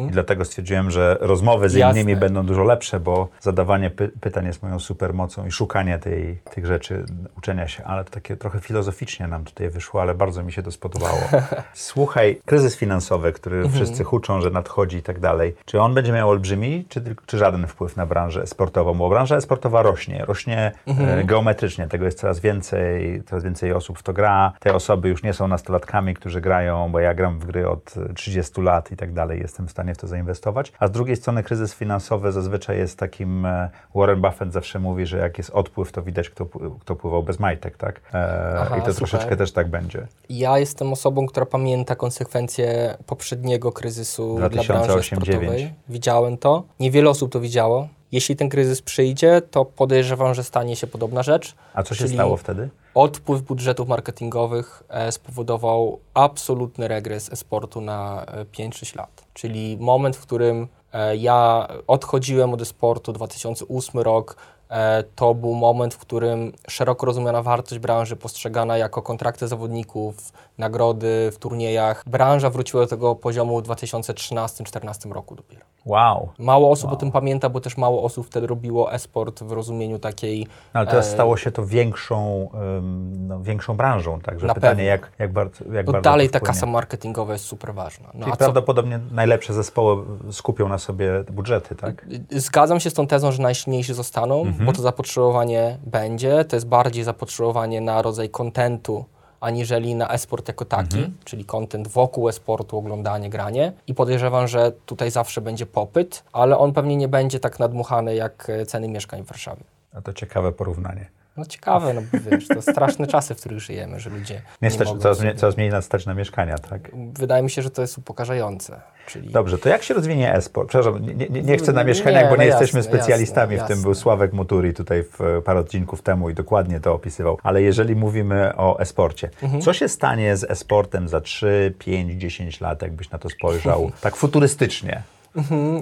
[0.08, 1.80] I dlatego stwierdziłem, że rozmowy z Mhm.
[1.90, 2.02] Jasne.
[2.02, 6.66] innymi będą dużo lepsze, bo zadawanie py pytań jest moją supermocą i szukanie tej, tych
[6.66, 7.06] rzeczy,
[7.38, 7.84] uczenia się.
[7.84, 11.20] Ale to takie trochę filozoficznie nam tutaj wyszło, ale bardzo mi się to spodobało.
[11.74, 13.76] Słuchaj, kryzys finansowy, który Mhm.
[13.76, 15.56] wszyscy huczą, że nadchodzi i tak dalej.
[15.66, 18.94] Czy on będzie miał olbrzymi, czy, czy żaden wpływ na branżę sportową?
[18.94, 21.20] Bo branża sportowa rośnie, rośnie Mhm.
[21.20, 21.88] e, geometrycznie.
[21.88, 24.54] Tego jest coraz więcej, coraz więcej osób w to gra.
[24.60, 28.14] Te osoby już nie są nastolatkami, którzy grają, bo ja gram w gry od e,
[28.14, 29.40] 30 lat i tak dalej.
[29.40, 30.72] Jestem w stanie w to zainwestować.
[30.80, 35.18] A z drugiej strony kryzys finansowy zazwyczaj jest takim, e, Warren Buffett zawsze mówi, że
[35.18, 36.46] jak jest odpływ, to widać, kto,
[36.80, 38.02] kto pływał bez majtek, tak?
[38.14, 38.96] E, Aha, I to super.
[38.96, 40.08] troszeczkę też tak będzie.
[40.30, 45.04] Ja jestem osobą, która pamięta konsekwencje poprzedniego kryzysu dla branży 2008-2009.
[45.06, 45.74] sportowej.
[45.90, 46.64] Widziałem to.
[46.80, 47.88] Niewiele osób to widziało.
[48.12, 51.56] Jeśli ten kryzys przyjdzie, to podejrzewam, że stanie się podobna rzecz.
[51.74, 52.70] A co się Czyli stało wtedy?
[52.94, 59.26] Odpływ budżetów marketingowych e, spowodował absolutny regres e-sportu na e, 5-6 lat.
[59.34, 64.36] Czyli moment, w którym e, ja odchodziłem od e-sportu, 2008 rok,
[64.70, 71.30] e, to był moment, w którym szeroko rozumiana wartość branży postrzegana jako kontrakty zawodników, nagrody
[71.34, 72.04] w turniejach.
[72.08, 75.62] Branża wróciła do tego poziomu w 2013-2014 roku dopiero.
[75.86, 76.30] Wow.
[76.40, 80.48] Mało osób o tym pamięta, bo też mało osób wtedy robiło e-sport w rozumieniu takiej
[80.74, 84.76] No, ale teraz e, stało się to większą, ym, no, większą branżą, także Na pytanie,
[84.76, 84.84] pewno.
[84.90, 88.08] jak, jak bardzo, jak No bardzo dalej ta kasa marketingowa jest super ważna.
[88.14, 92.06] No, Czyli a co, prawdopodobnie najlepsze zespoły skupią na sobie budżety, tak?
[92.32, 94.66] zgadzam się z tą tezą, że najsilniejsi zostaną, Mhm.
[94.66, 96.46] bo to zapotrzebowanie będzie.
[96.46, 99.06] To jest bardziej zapotrzebowanie na rodzaj kontentu,
[99.42, 101.18] aniżeli na e-sport jako taki, Mhm.
[101.26, 103.74] czyli kontent wokół e-sportu, oglądanie, granie.
[103.88, 108.50] I podejrzewam, że tutaj zawsze będzie popyt, ale on pewnie nie będzie tak nadmuchany jak
[108.50, 109.64] e, ceny mieszkań w Warszawie.
[109.94, 111.10] A to ciekawe porównanie.
[111.38, 114.88] No ciekawe, no bo wiesz, to straszne czasy, w których żyjemy, że ludzie Nie stać,
[114.88, 115.36] mogą coraz, sobie...
[115.36, 116.82] coraz mniej nas stać na mieszkania, tak?
[117.14, 118.82] Wydaje mi się, że to jest upokarzające.
[119.08, 120.70] Czyli Dobrze, to jak się rozwinie e-sport?
[120.70, 123.66] Przepraszam, nie, nie, nie chcę na mieszkaniach, Nie, bo nie no jesteśmy jasne, specjalistami jasne,
[123.66, 123.76] w tym.
[123.78, 123.84] jasne.
[123.84, 127.38] Był Sławek Muturi tutaj w e, parę odcinków temu i dokładnie to opisywał.
[127.44, 129.62] Ale jeżeli mówimy o e-sporcie, Mhm.
[129.62, 134.16] co się stanie z e-sportem za 3, 5, 10 lat, jakbyś na to spojrzał tak
[134.16, 135.02] futurystycznie?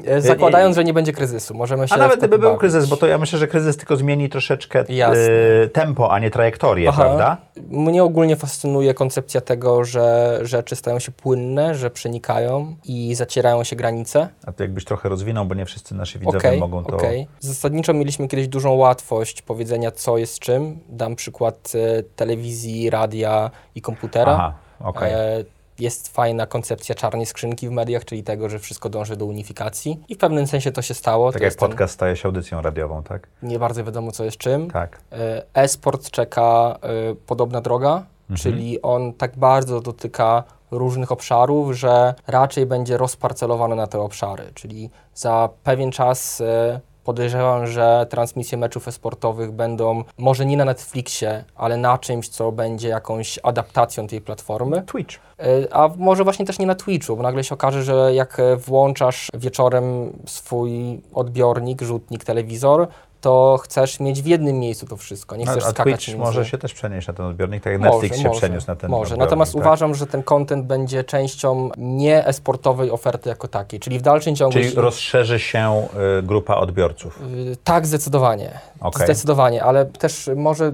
[0.05, 3.07] E, zakładając, że nie będzie kryzysu, możemy się A nawet gdyby był kryzys, bo to
[3.07, 7.03] ja myślę, że kryzys tylko zmieni troszeczkę e, tempo, a nie trajektorię, Aha.
[7.03, 7.37] prawda?
[7.69, 13.75] Mnie ogólnie fascynuje koncepcja tego, że rzeczy stają się płynne, że przenikają i zacierają się
[13.75, 14.29] granice.
[14.45, 16.95] A to jakbyś trochę rozwinął, bo nie wszyscy nasi widzowie Okej, mogą to...
[16.95, 17.27] okej.
[17.39, 20.79] Zasadniczo mieliśmy kiedyś dużą łatwość powiedzenia, co jest czym.
[20.89, 24.31] Dam przykład e, telewizji, radia i komputera.
[24.31, 25.13] Aha, okej.
[25.13, 29.99] E, jest fajna koncepcja czarnej skrzynki w mediach, czyli tego, że wszystko dąży do unifikacji.
[30.09, 31.31] I w pewnym sensie to się stało.
[31.31, 33.27] Tak to jak jest ten- podcast staje się audycją radiową, tak?
[33.43, 34.71] Nie bardzo wiadomo, co jest czym.
[34.71, 34.99] Tak.
[35.11, 38.37] E, E-sport czeka e, podobna droga, Mhm.
[38.37, 44.43] czyli on tak bardzo dotyka różnych obszarów, że raczej będzie rozparcelowany na te obszary.
[44.53, 51.43] Czyli za pewien czas e, podejrzewam, że transmisje meczów e-sportowych będą może nie na Netflixie,
[51.55, 54.81] ale na czymś, co będzie jakąś adaptacją tej platformy.
[54.81, 55.15] Twitch.
[55.39, 58.55] E, A może właśnie też nie na Twitchu, bo nagle się okaże, że jak e,
[58.55, 62.87] włączasz wieczorem swój odbiornik, rzutnik, telewizor,
[63.21, 66.23] to chcesz mieć w jednym miejscu to wszystko, nie chcesz No, a skakać Twitch między...
[66.23, 69.01] może się też przenieść na ten odbiornik, tak jak Netflix się przeniósł na ten Może,
[69.03, 69.19] odbiornik.
[69.19, 69.61] natomiast tak?
[69.61, 74.53] uważam, że ten content będzie częścią nie esportowej oferty jako takiej, czyli w dalszym ciągu...
[74.53, 75.87] Czyli rozszerzy się
[76.19, 77.19] y, grupa odbiorców.
[77.51, 78.59] Y, Tak, zdecydowanie.
[78.79, 79.05] Okej.
[79.05, 80.71] Zdecydowanie, ale też może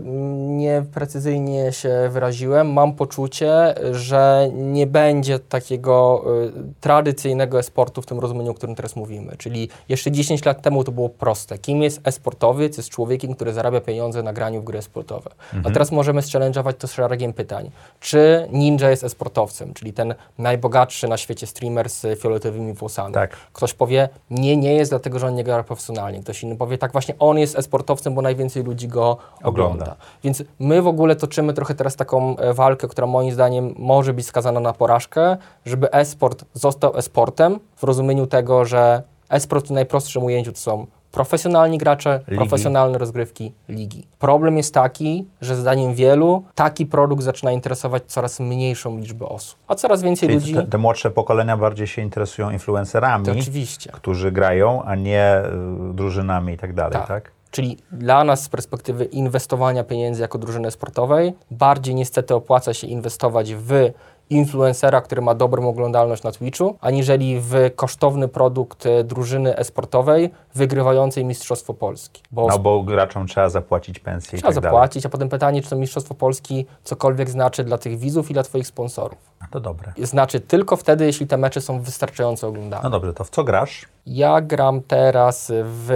[0.63, 2.73] nieprecyzyjnie się wyraziłem.
[2.73, 6.51] Mam poczucie, że nie będzie takiego y,
[6.81, 9.35] tradycyjnego esportu w tym rozumieniu, o którym teraz mówimy.
[9.37, 11.57] Czyli jeszcze 10 lat temu to było proste.
[11.57, 12.01] Kim jest
[12.33, 12.77] esportowiec?
[12.77, 15.29] Jest człowiekiem, który zarabia pieniądze na graniu w gry esportowe.
[15.63, 17.71] A teraz możemy challenge'ować to szeregiem pytań.
[17.99, 23.13] Czy Ninja jest esportowcem, czyli ten najbogatszy na świecie streamer z fioletowymi włosami?
[23.13, 23.35] Tak.
[23.53, 26.19] Ktoś powie, nie, nie jest, dlatego że on nie gra profesjonalnie.
[26.19, 29.73] Ktoś inny powie, tak właśnie on jest esportowcem, bo najwięcej ludzi go ogląda.
[29.73, 29.95] Ogląda.
[30.23, 34.25] Więc my w ogóle toczymy trochę teraz taką e, walkę, która moim zdaniem może być
[34.25, 40.51] skazana na porażkę, żeby esport został esportem w rozumieniu tego, że esport w najprostszym ujęciu
[40.51, 42.37] to są profesjonalni gracze, Ligi.
[42.37, 44.07] profesjonalne rozgrywki, ligi.
[44.19, 49.75] Problem jest taki, że zdaniem wielu taki produkt zaczyna interesować coraz mniejszą liczbę osób, a
[49.75, 50.53] coraz więcej Czyli ludzi...
[50.53, 53.91] te, te młodsze pokolenia bardziej się interesują influencerami, To oczywiście.
[53.93, 55.41] którzy grają, a nie
[55.89, 57.07] y, drużynami i tak dalej, tak?
[57.07, 57.31] Tak.
[57.51, 63.53] Czyli dla nas z perspektywy inwestowania pieniędzy jako drużyny sportowej, bardziej niestety opłaca się inwestować
[63.55, 63.91] w
[64.33, 71.25] influencera, który ma dobrą oglądalność na Twitchu, aniżeli w kosztowny produkt e, drużyny esportowej wygrywającej
[71.25, 72.21] Mistrzostwo Polski.
[72.31, 75.69] Bo No bo graczom trzeba zapłacić pensję trzeba i tak zapłacić, a potem pytanie, czy
[75.69, 79.32] to Mistrzostwo Polski cokolwiek znaczy dla tych widzów i dla Twoich sponsorów.
[79.51, 79.93] To dobre.
[79.97, 82.83] Znaczy tylko wtedy, jeśli te mecze są wystarczająco oglądane.
[82.83, 83.85] No dobrze, to w co grasz?
[84.05, 85.91] Ja gram teraz w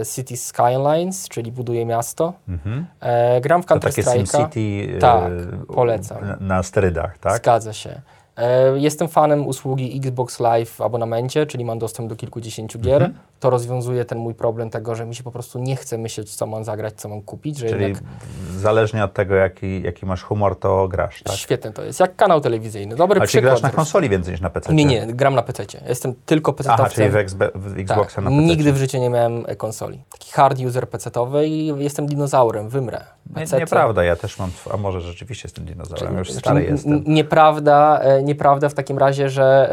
[0.00, 2.32] e, City Skylines, czyli buduję miasto.
[3.00, 4.16] E, gram w To takie Counter-Strike'a.
[4.26, 4.60] SimCity
[4.96, 5.32] y, Tak,
[5.74, 6.24] polecam.
[6.28, 7.36] na- na sterydach, tak?
[7.36, 8.00] Zgadza się.
[8.36, 13.02] E, Jestem fanem usługi Xbox Live w abonamencie, czyli mam dostęp do kilkudziesięciu gier.
[13.02, 13.14] Mhm.
[13.40, 16.46] To rozwiązuje ten mój problem tego, że mi się po prostu nie chce myśleć, co
[16.46, 18.02] mam zagrać, co mam kupić, że Czyli jednak
[18.56, 21.34] zależnie od tego, jaki, jaki masz humor, to grasz, tak?
[21.36, 22.00] świetne to jest.
[22.00, 22.96] Jak kanał telewizyjny.
[22.96, 23.50] Dobry A czy przykład.
[23.52, 24.74] grasz na konsoli więcej niż na PC?
[24.74, 25.64] Nie, nie, gram na PC.
[25.88, 26.70] Jestem tylko PC.
[26.72, 28.42] Aha, czyli w, Xbe- w Xboxa tak, na PC.
[28.42, 30.02] Nigdy w życiu nie miałem konsoli.
[30.12, 33.00] Taki hard user PC-towy i jestem dinozaurem, wymrę.
[33.36, 37.04] Nie, nieprawda, ja też mam, a może rzeczywiście jestem dinozaurem, już Znaczy, stary jestem.
[37.06, 39.70] Nieprawda, e, nieprawda w takim razie, że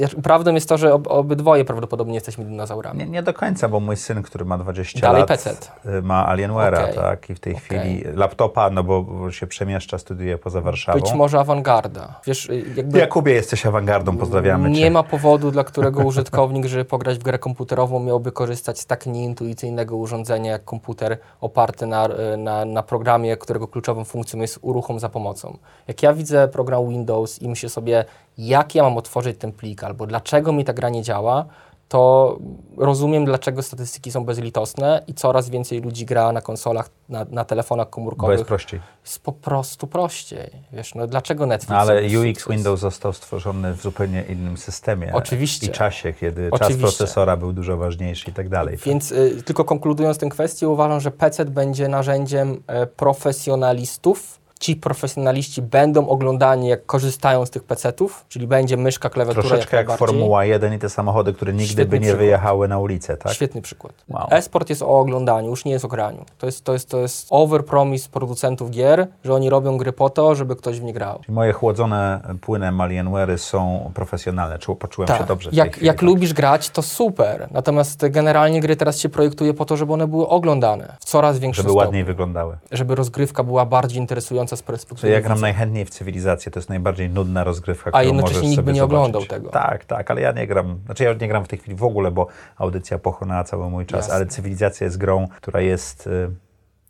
[0.00, 2.98] e, e, prawdą jest to, że ob, obydwoje prawdopodobnie jesteśmy dinozaurami.
[2.98, 5.50] Nie, nie do końca, bo mój syn, który ma 20 Dalej lat, PC.
[5.50, 6.94] y, ma Alienware'a, Okej.
[6.94, 7.30] tak?
[7.30, 7.64] I w tej Okej.
[7.64, 11.00] chwili laptopa, no bo się przemieszcza, studiuje poza Warszawą.
[11.00, 12.20] Być może awangarda.
[12.26, 14.90] Wiesz, y, jakby Jakubie, jesteś awangardą, pozdrawiamy nie cię.
[14.90, 19.96] ma powodu, dla którego użytkownik, żeby pograć w grę komputerową, miałby korzystać z tak nieintuicyjnego
[19.96, 25.08] urządzenia jak komputer oparty na, y, na, na programie, którego kluczową funkcją jest uruchom za
[25.08, 25.58] pomocą.
[25.88, 28.04] Jak ja widzę program Windows i myślę sobie,
[28.38, 31.44] jak ja mam otworzyć ten plik, albo dlaczego mi ta gra nie działa,
[31.90, 32.38] to
[32.76, 37.86] rozumiem, dlaczego statystyki są bezlitosne i coraz więcej ludzi gra na konsolach, na, na telefonach
[37.86, 38.38] Bo komórkowych.
[38.38, 38.80] jest prościej.
[39.04, 40.50] jest po prostu prościej.
[40.72, 41.70] Wiesz, no dlaczego Netflix...
[41.70, 42.56] No, ale UX sukces?
[42.56, 45.12] Windows został stworzony w zupełnie innym systemie.
[45.14, 45.66] Oczywiście.
[45.66, 46.82] I czasie, kiedy Oczywiście.
[46.82, 48.76] czas procesora był dużo ważniejszy i tak dalej.
[48.76, 54.39] Więc y, tylko konkludując tę kwestię, uważam, że PC będzie narzędziem e, profesjonalistów.
[54.60, 59.88] Ci profesjonaliści będą oglądani, jak korzystają z tych PC-ów, czyli będzie myszka, klawiatura Troszeczkę jak
[59.88, 60.06] najbardziej.
[60.18, 62.18] Formuła 1 i te samochody, które nigdy Świetny by nie przykład.
[62.18, 63.32] wyjechały na ulicę, tak?
[63.32, 63.92] Świetny przykład.
[64.08, 64.26] Wow.
[64.30, 66.24] Esport jest o oglądaniu, już nie jest o graniu.
[66.38, 70.34] To jest, to jest, to jest overpromise producentów gier, że oni robią gry po to,
[70.34, 71.20] żeby ktoś w nie grał.
[71.28, 74.58] Moje chłodzone płynem Alienware'y są profesjonalne.
[74.58, 75.56] Czu, poczułem się dobrze Tak.
[75.56, 75.86] jak, chwili.
[75.86, 76.02] jak tak.
[76.02, 77.48] lubisz grać, to super.
[77.50, 81.62] Natomiast generalnie gry teraz się projektuje po to, żeby one były oglądane w coraz większym
[81.62, 81.86] Żeby stopniu.
[81.86, 82.56] ładniej wyglądały.
[82.72, 87.10] Żeby rozgrywka była bardziej interesująca z perspektywy ja gram najchętniej w cywilizację, to jest najbardziej
[87.10, 88.98] nudna rozgrywka, którą jednocześnie możesz nikt by nie zobaczyć.
[88.98, 89.50] oglądał tego.
[89.50, 92.10] Tak, tak, ale ja nie gram, znaczy ja nie gram w tej chwili w ogóle,
[92.10, 94.14] bo audycja pochłonęła cały mój czas, Jasne.
[94.14, 96.30] ale cywilizacja jest grą, która jest y,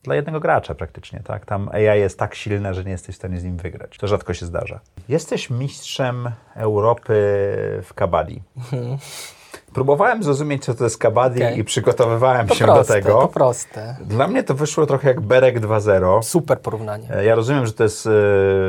[0.03, 1.47] dla jednego gracza praktycznie, tak?
[1.47, 3.99] Tam AI jest tak silne, że nie jesteś w stanie z nim wygrać.
[3.99, 4.81] To rzadko się zdarza.
[5.09, 7.13] Jesteś mistrzem Europy
[7.83, 8.43] w kabaddi.
[9.75, 11.59] Próbowałem zrozumieć, co to jest kabaddi Okej.
[11.59, 13.21] i przygotowywałem To się proste, do tego.
[13.21, 13.97] to proste.
[14.01, 16.23] Dla mnie to wyszło trochę jak Berek 2.0.
[16.23, 17.09] Super porównanie.
[17.15, 18.07] E, Ja rozumiem, że to jest,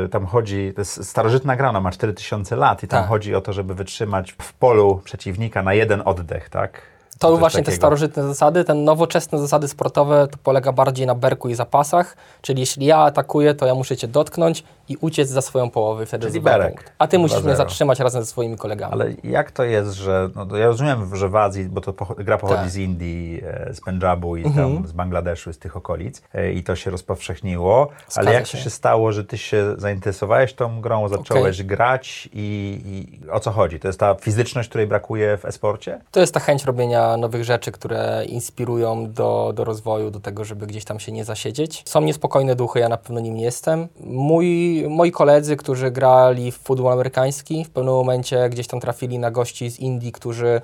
[0.04, 3.08] e, tam chodzi, to jest starożytna gra, ona ma 4000 lat i tam Tak.
[3.08, 6.82] chodzi o to, żeby wytrzymać w polu przeciwnika na jeden oddech, tak?
[7.18, 7.76] To Coś właśnie te takiego.
[7.80, 12.86] starożytne zasady, te nowoczesne zasady sportowe to polega bardziej na berku i zapasach, czyli jeśli
[12.86, 16.68] ja atakuję, to ja muszę cię dotknąć i uciec za swoją połowę wtedy Czyli Berek.
[16.74, 16.92] punkt.
[16.98, 17.44] A ty musisz 2-0.
[17.44, 18.92] mnie zatrzymać razem ze swoimi kolegami.
[18.92, 22.38] Ale jak to jest, że no, ja rozumiem, że w Azji, bo to pocho- gra
[22.38, 22.70] pochodzi Tak.
[22.70, 24.74] z Indii, e, z Pendżabu i Mhm.
[24.76, 28.58] tam z Bangladeszu, z tych okolic e, i to się rozpowszechniło, Zgadza ale jak się.
[28.58, 32.80] się stało, że ty się zainteresowałeś tą grą, zacząłeś grać i,
[33.24, 33.80] i o co chodzi?
[33.80, 36.00] To jest ta fizyczność, której brakuje w e-sporcie?
[36.10, 40.66] To jest ta chęć robienia nowych rzeczy, które inspirują do, do rozwoju, do tego, żeby
[40.66, 41.82] gdzieś tam się nie zasiedzieć.
[41.86, 43.88] Są niespokojne duchy, ja na pewno nim nie jestem.
[44.00, 49.30] Mój, moi koledzy, którzy grali w futbol amerykański, w pewnym momencie gdzieś tam trafili na
[49.30, 50.60] gości z Indii, którzy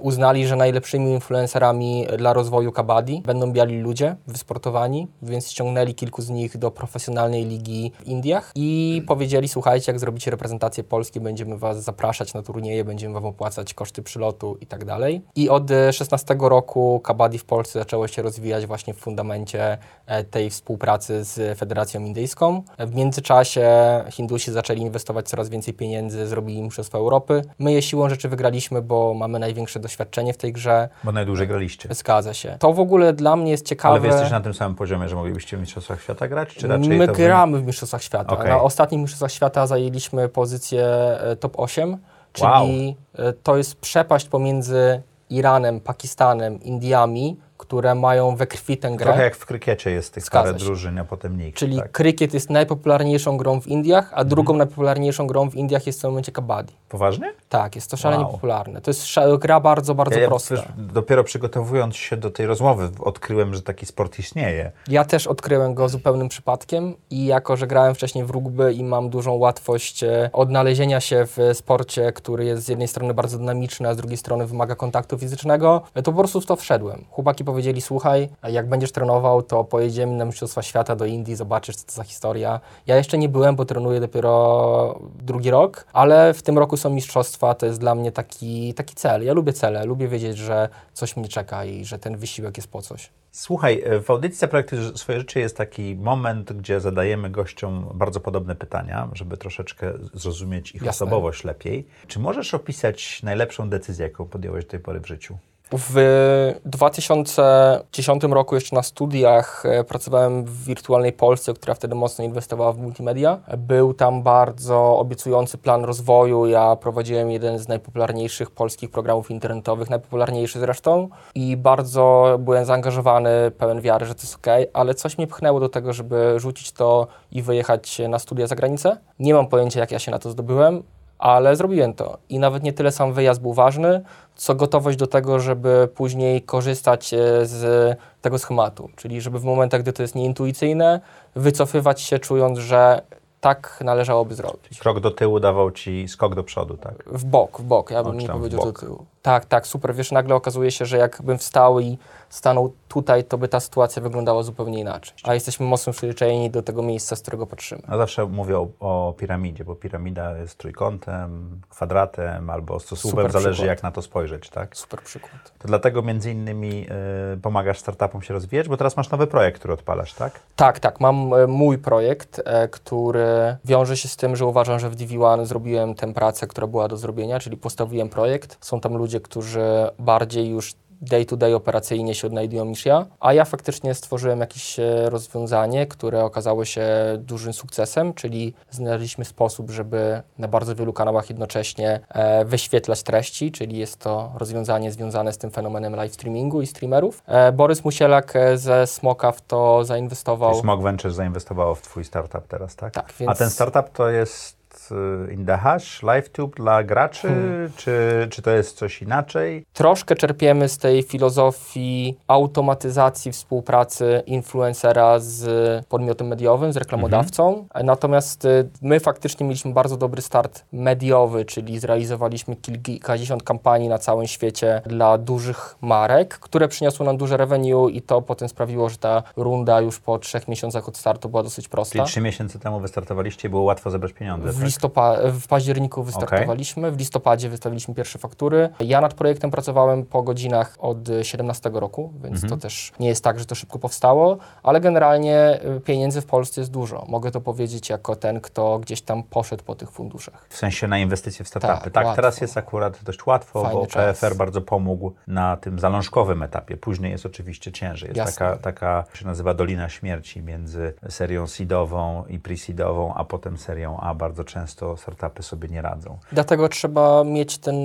[0.00, 6.30] uznali, że najlepszymi influencerami dla rozwoju kabaddi będą biali ludzie, wysportowani, więc ściągnęli kilku z
[6.30, 11.84] nich do profesjonalnej ligi w Indiach i powiedzieli, słuchajcie, jak zrobicie reprezentację Polski, będziemy was
[11.84, 15.22] zapraszać na turnieje, będziemy wam opłacać koszty przylotu i tak dalej.
[15.36, 20.24] I od e, 16 roku kabaddi w Polsce zaczęło się rozwijać właśnie w fundamencie e,
[20.24, 22.62] tej współpracy z Federacją Indyjską.
[22.78, 23.70] E, W międzyczasie
[24.10, 27.42] Hindusi zaczęli inwestować coraz więcej pieniędzy, zrobili Mistrzostwa Europy.
[27.58, 30.88] My je siłą rzeczy wygraliśmy, bo mamy największe doświadczenie w tej grze.
[31.04, 31.88] Bo najdłużej graliście.
[31.90, 32.56] Zgadza się.
[32.58, 33.92] To w ogóle dla mnie jest ciekawe.
[33.92, 36.88] Ale wy jesteście na tym samym poziomie, że moglibyście w Mistrzostwach Świata grać, czy raczej
[36.88, 38.32] My gramy w Mistrzostwach Świata.
[38.32, 38.48] Okej.
[38.48, 40.86] Na ostatnich Mistrzostwach Świata zajęliśmy pozycję
[41.20, 41.96] e, top 8,
[42.32, 49.06] czyli e, to jest przepaść pomiędzy Iranem, Pakistanem, Indiami, które mają we krwi tę grę.
[49.06, 50.64] Trochę jak w krykiecie jest tych Zgadza parę się.
[50.64, 51.58] drużyn, a potem nikt.
[51.58, 51.92] Czyli tak.
[51.92, 54.28] krykiet jest najpopularniejszą grą w Indiach, a Mhm.
[54.28, 56.74] drugą najpopularniejszą grą w Indiach jest w tym momencie kabaddi.
[56.88, 57.32] Poważnie?
[57.48, 58.32] Tak, jest to szalenie Wow.
[58.32, 58.80] popularne.
[58.80, 59.06] To jest
[59.38, 60.54] gra bardzo, bardzo Ja, ja prosta.
[60.54, 64.72] wiesz, dopiero przygotowując się do tej rozmowy, odkryłem, że taki sport istnieje.
[64.88, 69.10] Ja też odkryłem go zupełnym przypadkiem i jako, że grałem wcześniej w rugby i mam
[69.10, 73.94] dużą łatwość e, odnalezienia się w sporcie, który jest z jednej strony bardzo dynamiczny, a
[73.94, 77.04] z drugiej strony wymaga kontaktu fizycznego, e, to po prostu w to wszedłem.
[77.10, 81.86] Chłopaki powiedzieli, słuchaj, jak będziesz trenował, to pojedziemy na Mistrzostwa Świata do Indii, zobaczysz, co
[81.86, 82.60] to za historia.
[82.86, 87.54] Ja jeszcze nie byłem, bo trenuję dopiero drugi rok, ale w tym roku są mistrzostwa,
[87.54, 89.24] to jest dla mnie taki, taki cel.
[89.24, 92.82] Ja lubię cele, lubię wiedzieć, że coś mnie czeka i że ten wysiłek jest po
[92.82, 93.10] coś.
[93.30, 99.08] Słuchaj, w audycji Zaprojektuj swoje życie jest taki moment, gdzie zadajemy gościom bardzo podobne pytania,
[99.12, 100.90] żeby troszeczkę zrozumieć ich Jasne.
[100.90, 101.86] osobowość lepiej.
[102.06, 105.38] Czy możesz opisać najlepszą decyzję, jaką podjąłeś do tej pory w życiu?
[105.78, 112.72] W 2010 roku jeszcze na studiach e, pracowałem w Wirtualnej Polsce, która wtedy mocno inwestowała
[112.72, 113.38] w multimedia.
[113.58, 116.46] Był tam bardzo obiecujący plan rozwoju.
[116.46, 123.80] Ja prowadziłem jeden z najpopularniejszych polskich programów internetowych, najpopularniejszy zresztą i bardzo byłem zaangażowany, pełen
[123.80, 127.42] wiary, że to jest ok, ale coś mnie pchnęło do tego, żeby rzucić to i
[127.42, 128.96] wyjechać na studia za granicę.
[129.18, 130.82] Nie mam pojęcia, jak ja się na to zdobyłem,
[131.22, 132.18] ale zrobiłem to.
[132.28, 134.02] I nawet nie tyle sam wyjazd był ważny,
[134.34, 138.88] co gotowość do tego, żeby później korzystać e, z tego schematu.
[138.96, 141.00] Czyli żeby w momentach, gdy to jest nieintuicyjne,
[141.34, 143.02] wycofywać się, czując, że
[143.40, 144.78] tak należałoby zrobić.
[144.78, 147.04] Krok do tyłu dawał ci skok do przodu, tak?
[147.06, 149.06] W bok, w bok, ja bym nie powiedział do tyłu.
[149.22, 149.94] Tak, tak, super.
[149.94, 151.98] Wiesz, nagle okazuje się, że jakbym wstał i
[152.32, 155.14] stanął tutaj, to by ta sytuacja wyglądała zupełnie inaczej.
[155.24, 157.82] A jesteśmy mocno przyzwyczajeni do tego miejsca, z którego patrzymy.
[157.88, 163.82] Zawsze mówię o, o piramidzie, bo piramida jest trójkątem, kwadratem albo stosłupem, Super zależy jak
[163.82, 164.76] na to spojrzeć, tak?
[164.76, 165.52] Super przykład.
[165.58, 166.86] To dlatego między innymi
[167.34, 170.40] y, pomagasz startupom się rozwijać, bo teraz masz nowy projekt, który odpalasz, tak?
[170.56, 171.00] Tak, tak.
[171.00, 175.44] Mam e, mój projekt, e, który wiąże się z tym, że uważam, że w DV1
[175.44, 178.58] zrobiłem tę pracę, która była do zrobienia, czyli postawiłem projekt.
[178.60, 179.62] Są tam ludzie, którzy
[179.98, 185.86] bardziej już day-to-day operacyjnie się odnajdują niż ja, a ja faktycznie stworzyłem jakieś e, rozwiązanie,
[185.86, 186.86] które okazało się
[187.18, 193.78] dużym sukcesem, czyli znaleźliśmy sposób, żeby na bardzo wielu kanałach jednocześnie e, wyświetlać treści, czyli
[193.78, 197.22] jest to rozwiązanie związane z tym fenomenem live streamingu i streamerów.
[197.26, 200.50] E, Borys Musielak e, ze Smoka w to zainwestował.
[200.50, 202.92] Czyli Smog Ventures zainwestowało w twój startup teraz, tak?
[202.94, 207.70] Tak, A więc- ten startup to jest y, in the hash, LiveTube dla graczy, Hmm.
[207.76, 209.64] czy, czy to jest coś inaczej?
[209.72, 217.66] Troszkę czerpiemy z tej filozofii automatyzacji współpracy influencera z podmiotem mediowym, z reklamodawcą.
[217.84, 224.26] Natomiast y, my faktycznie mieliśmy bardzo dobry start mediowy, czyli zrealizowaliśmy kilkadziesiąt kampanii na całym
[224.26, 229.22] świecie dla dużych marek, które przyniosły nam duże revenue i to potem sprawiło, że ta
[229.36, 231.92] runda już po trzech miesiącach od startu była dosyć prosta.
[231.92, 234.52] Czyli trzy miesiące temu wystartowaliście i było łatwo zebrać pieniądze.
[234.52, 234.64] W tak?
[234.76, 238.68] Listopa- w październiku wystartowaliśmy, w listopadzie wystawiliśmy pierwsze faktury.
[238.80, 242.50] Ja nad projektem pracowałem po godzinach od y, 17 roku, więc Mhm.
[242.50, 246.60] to też nie jest tak, że to szybko powstało, ale generalnie y, pieniędzy w Polsce
[246.60, 247.04] jest dużo.
[247.08, 250.46] Mogę to powiedzieć jako ten, kto gdzieś tam poszedł po tych funduszach.
[250.48, 251.90] W sensie na inwestycje w startupy.
[251.90, 254.20] Tak, Tak, teraz jest akurat dość łatwo, Fajny bo czas.
[254.20, 256.76] PFR bardzo pomógł na tym zalążkowym etapie.
[256.76, 258.08] Później jest oczywiście ciężej.
[258.08, 258.32] Jest Jasne.
[258.46, 264.14] taka, taka, się nazywa Dolina Śmierci między serią seedową i pre-seedową, a potem serią A.
[264.14, 266.18] Bardzo często startupy sobie nie radzą.
[266.32, 267.76] Dlatego trzeba mieć ten,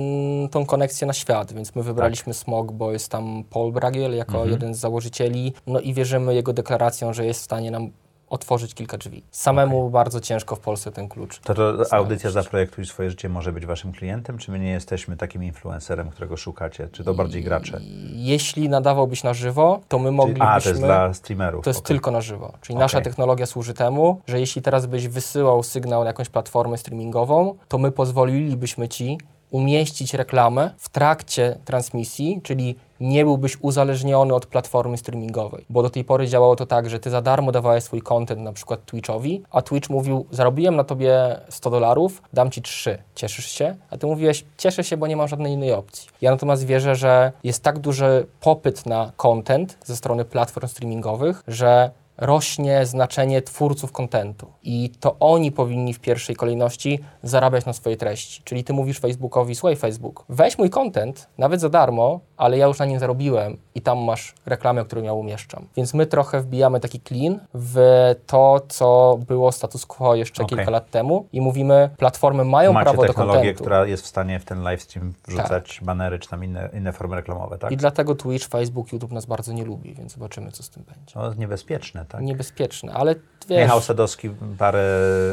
[0.50, 1.86] tą koneksję na świat, więc my Tak.
[1.86, 4.50] wybraliśmy Smog, bo jest tam Paul Bragiel jako Mhm.
[4.50, 7.90] jeden z założycieli, no i wierzymy jego deklaracją, że jest w stanie nam
[8.30, 9.22] otworzyć kilka drzwi.
[9.30, 11.38] Samemu bardzo ciężko w Polsce ten klucz.
[11.38, 12.30] To, to audycja.
[12.30, 16.88] Zaprojektuj swoje życie może być waszym klientem, czy my nie jesteśmy takim influencerem, którego szukacie?
[16.92, 17.80] Czy to bardziej gracze?
[18.12, 20.48] Jeśli nadawałbyś na żywo, to my Czyli, moglibyśmy...
[20.48, 21.64] a, to jest dla streamerów.
[21.64, 21.96] To jest okej.
[21.96, 22.52] tylko na żywo.
[22.60, 23.04] Czyli nasza Okej.
[23.04, 27.92] technologia służy temu, że jeśli teraz byś wysyłał sygnał na jakąś platformę streamingową, to my
[27.92, 29.18] pozwolilibyśmy ci
[29.50, 35.64] umieścić reklamę w trakcie transmisji, czyli nie byłbyś uzależniony od platformy streamingowej.
[35.70, 38.52] Bo do tej pory działało to tak, że ty za darmo dawałeś swój content na
[38.52, 43.76] przykład Twitchowi, a Twitch mówił, zarobiłem na tobie 100 dolarów, dam ci 3, cieszysz się?
[43.90, 46.08] A ty mówiłeś, cieszę się, bo nie mam żadnej innej opcji.
[46.20, 51.90] Ja natomiast wierzę, że jest tak duży popyt na content ze strony platform streamingowych, że
[52.18, 58.42] rośnie znaczenie twórców kontentu i to oni powinni w pierwszej kolejności zarabiać na swojej treści.
[58.44, 62.78] Czyli ty mówisz Facebookowi, słuchaj Facebook, weź mój content, nawet za darmo, ale ja już
[62.78, 65.66] na nim zarobiłem i tam masz reklamę, którą ja umieszczam.
[65.76, 67.78] Więc my trochę wbijamy taki clean w
[68.26, 70.58] to, co było status quo jeszcze Okej.
[70.58, 73.60] kilka lat temu i mówimy, platformy mają Macie prawo do technologię, kontentu.
[73.60, 77.58] która jest w stanie w ten livestream wrzucać banery czy tam inne, inne formy reklamowe,
[77.58, 77.72] tak?
[77.72, 81.14] I dlatego Twitch, Facebook, YouTube nas bardzo nie lubi, więc zobaczymy, co z tym będzie.
[81.14, 82.20] To jest niebezpieczne, tak?
[82.20, 83.14] Niebezpieczne, ale
[83.48, 83.62] wiesz...
[83.62, 84.84] Michał Sadowski parę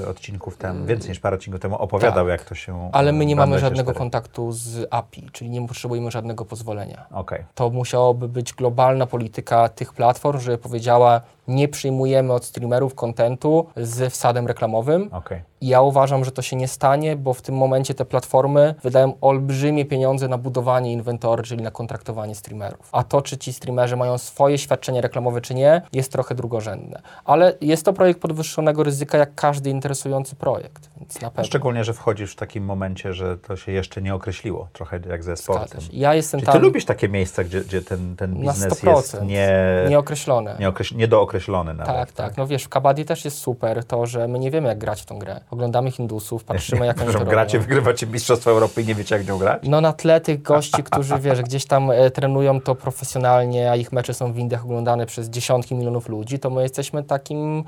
[0.09, 2.31] odcinków temu, więcej niż parę odcinków temu opowiadał, tak.
[2.31, 2.89] jak to się...
[2.93, 3.99] Ale my nie mamy żadnego 24.
[3.99, 7.05] kontaktu z API, czyli nie potrzebujemy żadnego pozwolenia.
[7.11, 7.43] Okej.
[7.55, 14.13] To musiałoby być globalna polityka tych platform, żeby powiedziała, nie przyjmujemy od streamerów kontentu z
[14.13, 15.09] wsadem reklamowym.
[15.11, 15.41] Okej.
[15.61, 19.13] I ja uważam, że to się nie stanie, bo w tym momencie te platformy wydają
[19.21, 22.89] olbrzymie pieniądze na budowanie inwentory, czyli na kontraktowanie streamerów.
[22.91, 27.01] A to, czy ci streamerzy mają swoje świadczenie reklamowe, czy nie, jest trochę drugorzędne.
[27.25, 31.43] Ale jest to projekt podwyższonego ryzyka, jak każdy interesujący projekt, więc na pewno.
[31.43, 35.37] Szczególnie, że wchodzisz w takim momencie, że to się jeszcze nie określiło, trochę jak ze
[35.37, 35.81] sportem.
[35.93, 38.95] Ja jestem Czy ty tam lubisz takie miejsca, gdzie, gdzie ten, ten biznes 100%.
[38.95, 39.57] jest nie,
[39.89, 40.55] nieokreślone.
[40.59, 41.34] nieokreś, niedookreślony
[41.73, 41.85] nawet?
[41.85, 42.37] Tak, tak.
[42.37, 45.05] No wiesz, w Kabaddi też jest super to, że my nie wiemy, jak grać w
[45.05, 45.39] tą grę.
[45.51, 47.67] Oglądamy Hindusów, patrzymy, jak oni to gracie, robią.
[47.67, 49.61] wygrywacie Mistrzostwo Europy i nie wiecie, jak nią grać?
[49.63, 53.91] No na tle tych gości, którzy, wiesz, gdzieś tam e, trenują to profesjonalnie, a ich
[53.91, 57.63] mecze są w Indiach oglądane przez dziesiątki milionów ludzi, to my jesteśmy takim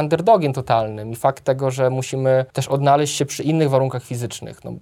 [0.00, 1.10] underdogiem totalnym.
[1.12, 4.64] I fakt tego, że musimy też odnaleźć się przy innych warunkach fizycznych.
[4.64, 4.72] No,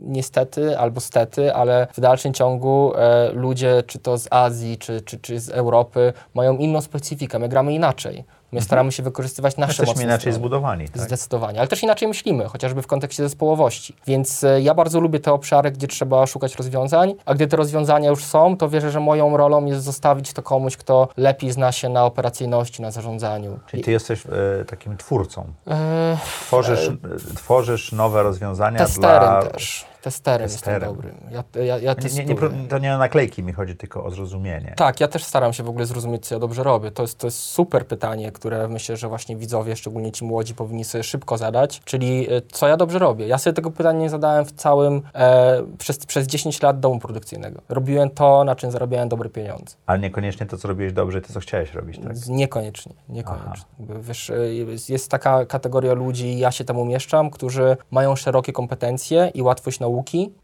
[0.00, 5.18] niestety albo stety, ale w dalszym ciągu e, ludzie, czy to z Azji, czy, czy,
[5.18, 7.38] czy z Europy, mają inną specyfikę.
[7.38, 8.24] My gramy inaczej.
[8.52, 10.34] My staramy się wykorzystywać nasze Jesteśmy mocne inaczej strony.
[10.34, 10.88] zbudowani.
[10.88, 11.02] Tak?
[11.02, 13.96] Zdecydowanie, ale też inaczej myślimy, chociażby w kontekście zespołowości.
[14.06, 18.10] Więc e, ja bardzo lubię te obszary, gdzie trzeba szukać rozwiązań, a gdy te rozwiązania
[18.10, 21.88] już są, to wierzę, że moją rolą jest zostawić to komuś, kto lepiej zna się
[21.88, 23.58] na operacyjności, na zarządzaniu.
[23.66, 25.44] Czyli ty jesteś e, takim twórcą.
[25.70, 29.42] E, Tworzysz, e, tworzysz nowe rozwiązania dla...
[29.42, 29.91] też.
[30.02, 30.80] Testerem, Testerem.
[30.80, 31.14] jestem dobrym.
[31.30, 34.74] Ja, ja, ja Nie, nie, nie, to nie o naklejki mi chodzi, tylko o zrozumienie.
[34.76, 36.90] Tak, ja też staram się w ogóle zrozumieć, co ja dobrze robię.
[36.90, 40.84] To jest, to jest super pytanie, które myślę, że właśnie widzowie, szczególnie ci młodzi, powinni
[40.84, 43.26] sobie szybko zadać, czyli y, co ja dobrze robię.
[43.26, 47.60] Ja sobie tego pytania nie zadałem w całym, e, przez, przez 10 lat domu produkcyjnego.
[47.68, 49.76] Robiłem to, na czym zarabiałem dobre pieniądze.
[49.86, 52.16] Ale niekoniecznie to, co robiłeś dobrze, to, co chciałeś robić, tak?
[52.28, 53.64] Niekoniecznie, niekoniecznie.
[53.78, 54.32] Jakby, Wiesz,
[54.66, 59.80] jest, jest taka kategoria ludzi, ja się tam umieszczam, którzy mają szerokie kompetencje i łatwość
[59.80, 59.91] nauki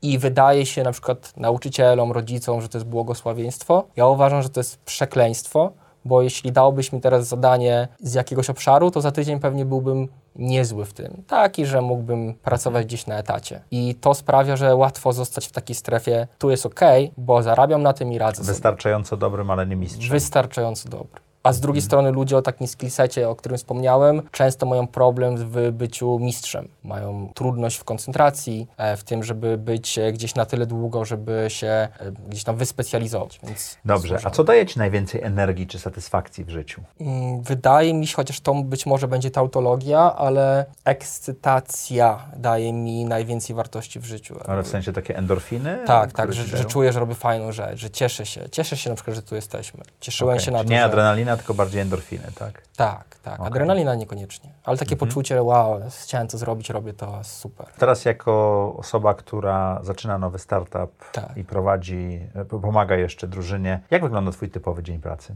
[0.03, 3.85] i wydaje się na przykład nauczycielom, rodzicom, że to jest błogosławieństwo.
[3.97, 5.73] Ja uważam, że to jest przekleństwo,
[6.05, 10.85] bo jeśli dałobyś mi teraz zadanie z jakiegoś obszaru, to za tydzień pewnie byłbym niezły
[10.85, 11.23] w tym.
[11.27, 13.61] Taki, że mógłbym pracować gdzieś na etacie.
[13.71, 16.81] I to sprawia, że łatwo zostać w takiej strefie, tu jest ok,
[17.17, 18.53] bo zarabiam na tym i radzę sobie.
[18.53, 20.11] Wystarczająco dobrym, ale nie mistrzem.
[20.11, 21.21] Wystarczająco dobry.
[21.43, 25.71] A z drugiej strony ludzie o takim skillsecie, o którym wspomniałem, często mają problem w
[25.73, 26.69] byciu mistrzem.
[26.85, 31.45] Mają trudność w koncentracji, e, w tym, żeby być e, gdzieś na tyle długo, żeby
[31.49, 31.89] się e,
[32.29, 33.41] gdzieś tam wyspecjalizować.
[33.45, 36.83] Więc Dobrze, a co daje ci najwięcej energii czy satysfakcji w życiu?
[37.01, 43.57] Mm, Wydaje mi się, chociaż to być może będzie tautologia, ale ekscytacja daje mi najwięcej
[43.57, 44.37] wartości w życiu.
[44.47, 45.79] Ale w sensie takie endorfiny?
[45.87, 48.49] Tak, tak, że, że czuję, że robię fajną rzecz, że cieszę się.
[48.51, 49.81] Cieszę się na przykład, że tu jesteśmy.
[50.01, 50.85] Cieszyłem Okej, się na to, Nie że...
[50.85, 52.63] adrenalina, adrenalina, tylko bardziej endorfiny, tak?
[52.77, 53.35] Tak, tak.
[53.35, 53.47] Okej.
[53.47, 54.51] Adrenalina niekoniecznie.
[54.65, 57.67] Ale takie poczucie, wow, chciałem to zrobić, robię to, super.
[57.79, 61.37] Teraz jako osoba, która zaczyna nowy startup Tak.
[61.37, 65.35] i prowadzi, e, pomaga jeszcze drużynie, jak wygląda Twój typowy dzień pracy?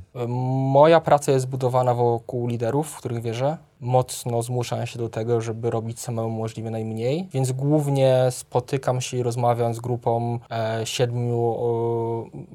[0.73, 3.57] Moja praca jest zbudowana wokół liderów, w których wierzę.
[3.83, 9.23] Mocno zmuszam się do tego, żeby robić samemu możliwie najmniej, więc głównie spotykam się i
[9.23, 11.57] rozmawiam z grupą e, siedmiu,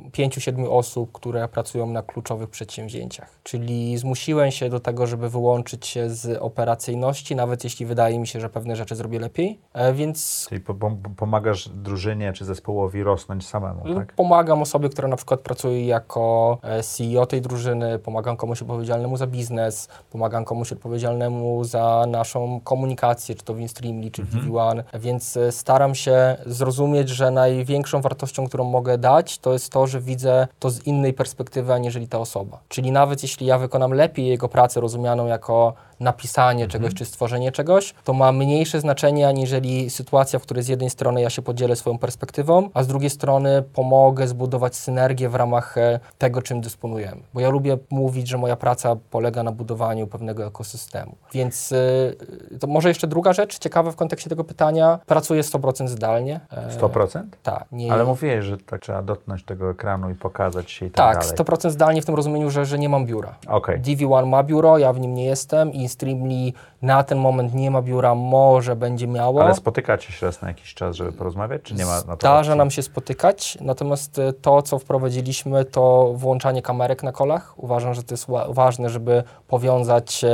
[0.05, 3.39] e, pięciu, siedmiu osób, które pracują na kluczowych przedsięwzięciach.
[3.43, 8.39] Czyli zmusiłem się do tego, żeby wyłączyć się z operacyjności, nawet jeśli wydaje mi się,
[8.39, 13.47] że pewne rzeczy zrobię lepiej, e, więc Czyli po, pom- pomagasz drużynie czy zespołowi rosnąć
[13.47, 14.13] samemu, tak?
[14.13, 19.27] Pomagam osobie, która na przykład pracuje jako e, CEO tej drużyny, pomagam komuś odpowiedzialnemu za
[19.27, 21.16] biznes, pomagam komuś odpowiedzialnemu
[21.61, 27.09] za naszą komunikację, czy to w Streamly, czy w DV1, więc e, staram się zrozumieć,
[27.09, 31.73] że największą wartością, którą mogę dać, to jest to, że widzę to z innej perspektywy,
[31.73, 32.59] aniżeli ta osoba.
[32.69, 37.93] Czyli nawet jeśli ja wykonam lepiej jego pracę rozumianą jako napisanie czegoś, czy stworzenie czegoś,
[38.03, 41.97] to ma mniejsze znaczenie, aniżeli sytuacja, w której z jednej strony ja się podzielę swoją
[41.97, 47.21] perspektywą, a z drugiej strony pomogę zbudować synergię w ramach e, tego, czym dysponujemy.
[47.33, 51.15] Bo ja lubię mówić, że moja praca polega na budowaniu pewnego ekosystemu.
[51.33, 56.39] Więc e, to może jeszcze druga rzecz, ciekawa w kontekście tego pytania, pracuję 100% zdalnie.
[56.51, 57.23] E, 100%?
[57.43, 57.65] Tak.
[57.71, 61.37] Nie, Ale mówiłeś, że tak trzeba dotknąć tego ekranu i pokazać się i tak, tak,
[61.37, 61.59] dalej.
[61.59, 63.35] 100% zdalnie w tym rozumieniu, że, że nie mam biura.
[63.47, 63.81] Okej.
[63.81, 67.81] DV1 ma biuro, ja w nim nie jestem i Streamly na ten moment nie ma
[67.81, 69.41] biura, może będzie miało.
[69.43, 72.55] Ale spotykacie się raz na jakiś czas, żeby porozmawiać, czy nie ma na to Zdarza
[72.55, 77.53] nam się spotykać, natomiast e, to, co wprowadziliśmy, to włączanie kamerek na kolach.
[77.57, 80.25] Uważam, że to jest wa- ważne, żeby powiązać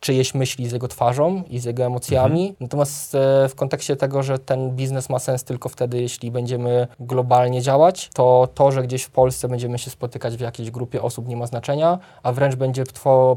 [0.00, 2.40] czyjeś myśli z jego twarzą i z jego emocjami.
[2.40, 2.56] Mhm.
[2.60, 7.62] Natomiast e, w kontekście tego, że ten biznes ma sens tylko wtedy, jeśli będziemy globalnie
[7.62, 11.36] działać, to to, że gdzieś w Polsce będziemy się spotykać w jakiejś grupie osób nie
[11.36, 12.84] ma znaczenia, a wręcz będzie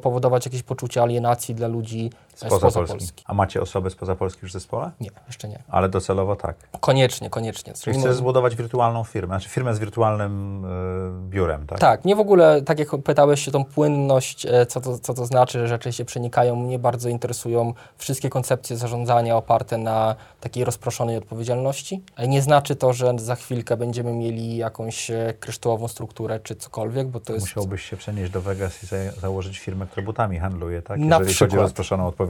[0.01, 2.97] powodować jakieś poczucie alienacji dla ludzi Spoza spoza Polski.
[2.97, 3.23] Polski.
[3.27, 4.91] A macie osoby spoza Polski już w zespole?
[4.99, 5.59] Nie, jeszcze nie.
[5.69, 6.55] Ale docelowo tak.
[6.79, 7.73] Koniecznie, koniecznie.
[7.73, 11.79] Czyli chcesz zbudować wirtualną firmę, znaczy firmę z wirtualnym y, biurem, tak?
[11.79, 15.25] Tak, nie w ogóle, tak jak pytałeś się tą płynność, e, co to, co to
[15.25, 21.17] znaczy, że rzeczy się przenikają, mnie bardzo interesują wszystkie koncepcje zarządzania oparte na takiej rozproszonej
[21.17, 22.03] odpowiedzialności.
[22.27, 27.19] Nie znaczy to, że za chwilkę będziemy mieli jakąś e, kryształową strukturę czy cokolwiek, bo
[27.19, 27.45] to jest...
[27.45, 30.99] Musiałbyś się przenieść do Vegas i za założyć firmę, która butami handluje, tak?
[30.99, 31.59] Na Jeżeli chodzi przykład.
[31.59, 32.22] o rozproszoną odpowiedzialność,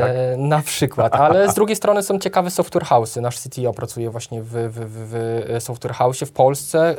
[0.00, 0.10] tak?
[0.14, 3.20] E, na przykład, ale z drugiej strony są ciekawe software house'y.
[3.20, 6.94] Nasz CTO pracuje właśnie w, w, w, software house'ie w Polsce.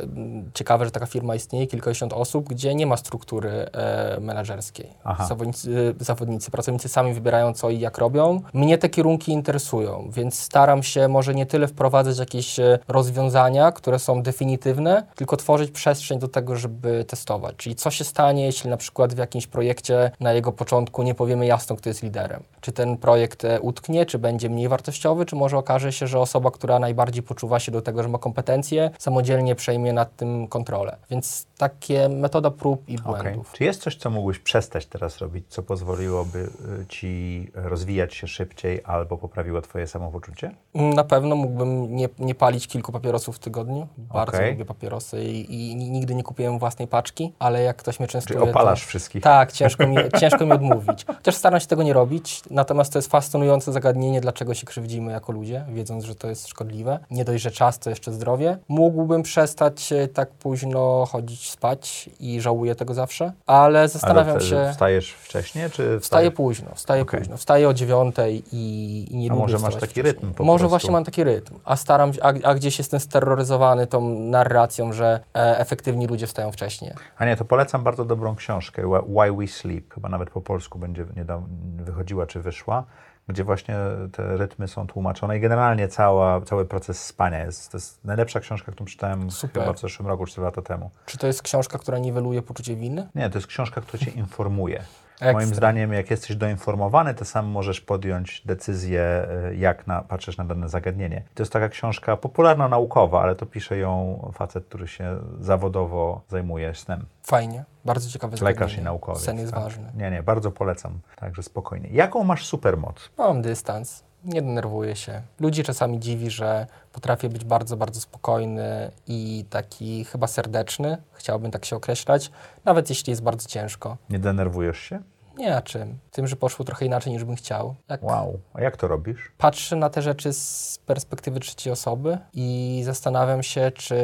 [0.54, 4.90] Ciekawe, że taka firma istnieje, kilkadziesiąt osób, gdzie nie ma struktury e, menedżerskiej.
[5.28, 8.40] Zawodnicy, zawodnicy, pracownicy sami wybierają co i jak robią.
[8.54, 13.98] Mnie te kierunki interesują, więc staram się może nie tyle wprowadzać jakieś e, rozwiązania, które
[13.98, 17.56] są definitywne, tylko tworzyć przestrzeń do tego, żeby testować.
[17.56, 21.46] Czyli co się stanie, jeśli na przykład w jakimś projekcie na jego początku nie powiemy
[21.46, 22.29] jasno, kto jest liderem.
[22.60, 26.50] Czy ten projekt e, utknie, czy będzie mniej wartościowy, czy może okaże się, że osoba,
[26.50, 30.96] która najbardziej poczuwa się do tego, że ma kompetencje, samodzielnie przejmie nad tym kontrolę.
[31.10, 33.52] Więc takie metoda prób i błędów.
[33.52, 36.50] Czy jest coś, co mógłbyś przestać teraz robić, co pozwoliłoby
[36.82, 40.50] y, ci rozwijać się szybciej albo poprawiło twoje samopoczucie?
[40.74, 43.88] Na pewno mógłbym nie, nie palić kilku papierosów w tygodniu.
[43.98, 44.52] Bardzo Okej.
[44.52, 48.40] lubię papierosy i, i nigdy nie kupiłem własnej paczki, ale jak ktoś mnie częstuje...
[48.40, 48.88] Czyli opalasz to...
[48.88, 49.22] wszystkich?
[49.22, 51.04] Tak, ciężko mi, ciężko mi odmówić.
[51.16, 52.19] Chociaż staram się tego nie robić,
[52.50, 56.98] natomiast to jest fascynujące zagadnienie, dlaczego się krzywdzimy jako ludzie, wiedząc, że to jest szkodliwe.
[57.10, 58.58] Nie dość, że czas, to jeszcze zdrowie.
[58.68, 64.68] Mógłbym przestać tak późno chodzić spać i żałuję tego zawsze, ale zastanawiam Ale się...
[64.72, 66.34] wstajesz wcześniej, czy Wstaję wstajesz...
[66.34, 67.20] późno, wstaję Okej.
[67.20, 67.36] późno.
[67.36, 70.04] Wstaję o dziewiątej i, i nie A lubię może masz taki wcześniej.
[70.04, 70.70] rytm po Może prostu?
[70.70, 75.20] właśnie mam taki rytm, a staram się, a, a gdzieś jestem steroryzowany tą narracją, że
[75.34, 76.92] e, efektywni ludzie wstają wcześniej.
[77.18, 81.06] A nie, to polecam bardzo dobrą książkę, Why We Sleep, chyba nawet po polsku będzie
[81.16, 82.84] niedawno wychodziła czy wyszła,
[83.28, 83.76] gdzie właśnie
[84.12, 88.72] te rytmy są tłumaczone i generalnie cała, cały proces spania jest, to jest najlepsza książka,
[88.72, 89.62] którą czytałem Super.
[89.62, 90.90] chyba w zeszłym roku, 4 lata temu.
[91.06, 93.08] Czy to jest książka, która niweluje poczucie winy?
[93.14, 94.84] Nie, to jest książka, która cię informuje.
[95.20, 95.32] Ekstra.
[95.32, 100.44] Moim zdaniem, jak jesteś doinformowany, to sam możesz podjąć decyzję, y, jak na, patrzysz na
[100.44, 101.22] dane zagadnienie.
[101.34, 107.04] To jest taka książka popularno-naukowa, ale to pisze ją facet, który się zawodowo zajmuje snem.
[107.22, 108.84] Fajnie, bardzo ciekawe Lekarz i zagadnienie.
[108.84, 109.22] naukowiec.
[109.22, 109.62] Sen jest tak.
[109.62, 109.92] ważny.
[109.96, 110.98] Nie, nie, bardzo polecam.
[111.16, 111.88] Także spokojnie.
[111.92, 113.10] Jaką masz supermoc?
[113.18, 115.22] Mam dystans, nie denerwuję się.
[115.40, 120.96] Ludzi czasami dziwi, że potrafię być bardzo, bardzo spokojny i taki chyba serdeczny.
[121.12, 122.30] Chciałbym tak się określać,
[122.64, 123.96] nawet jeśli jest bardzo ciężko.
[124.10, 125.00] Nie denerwujesz się?
[125.36, 125.98] Nie, a czym?
[126.10, 127.74] Tym, że poszło trochę inaczej niż bym chciał.
[127.88, 128.40] Jak Wow.
[128.54, 129.32] A jak to robisz?
[129.38, 133.96] patrzę na te rzeczy z perspektywy trzeciej osoby i zastanawiam się, czy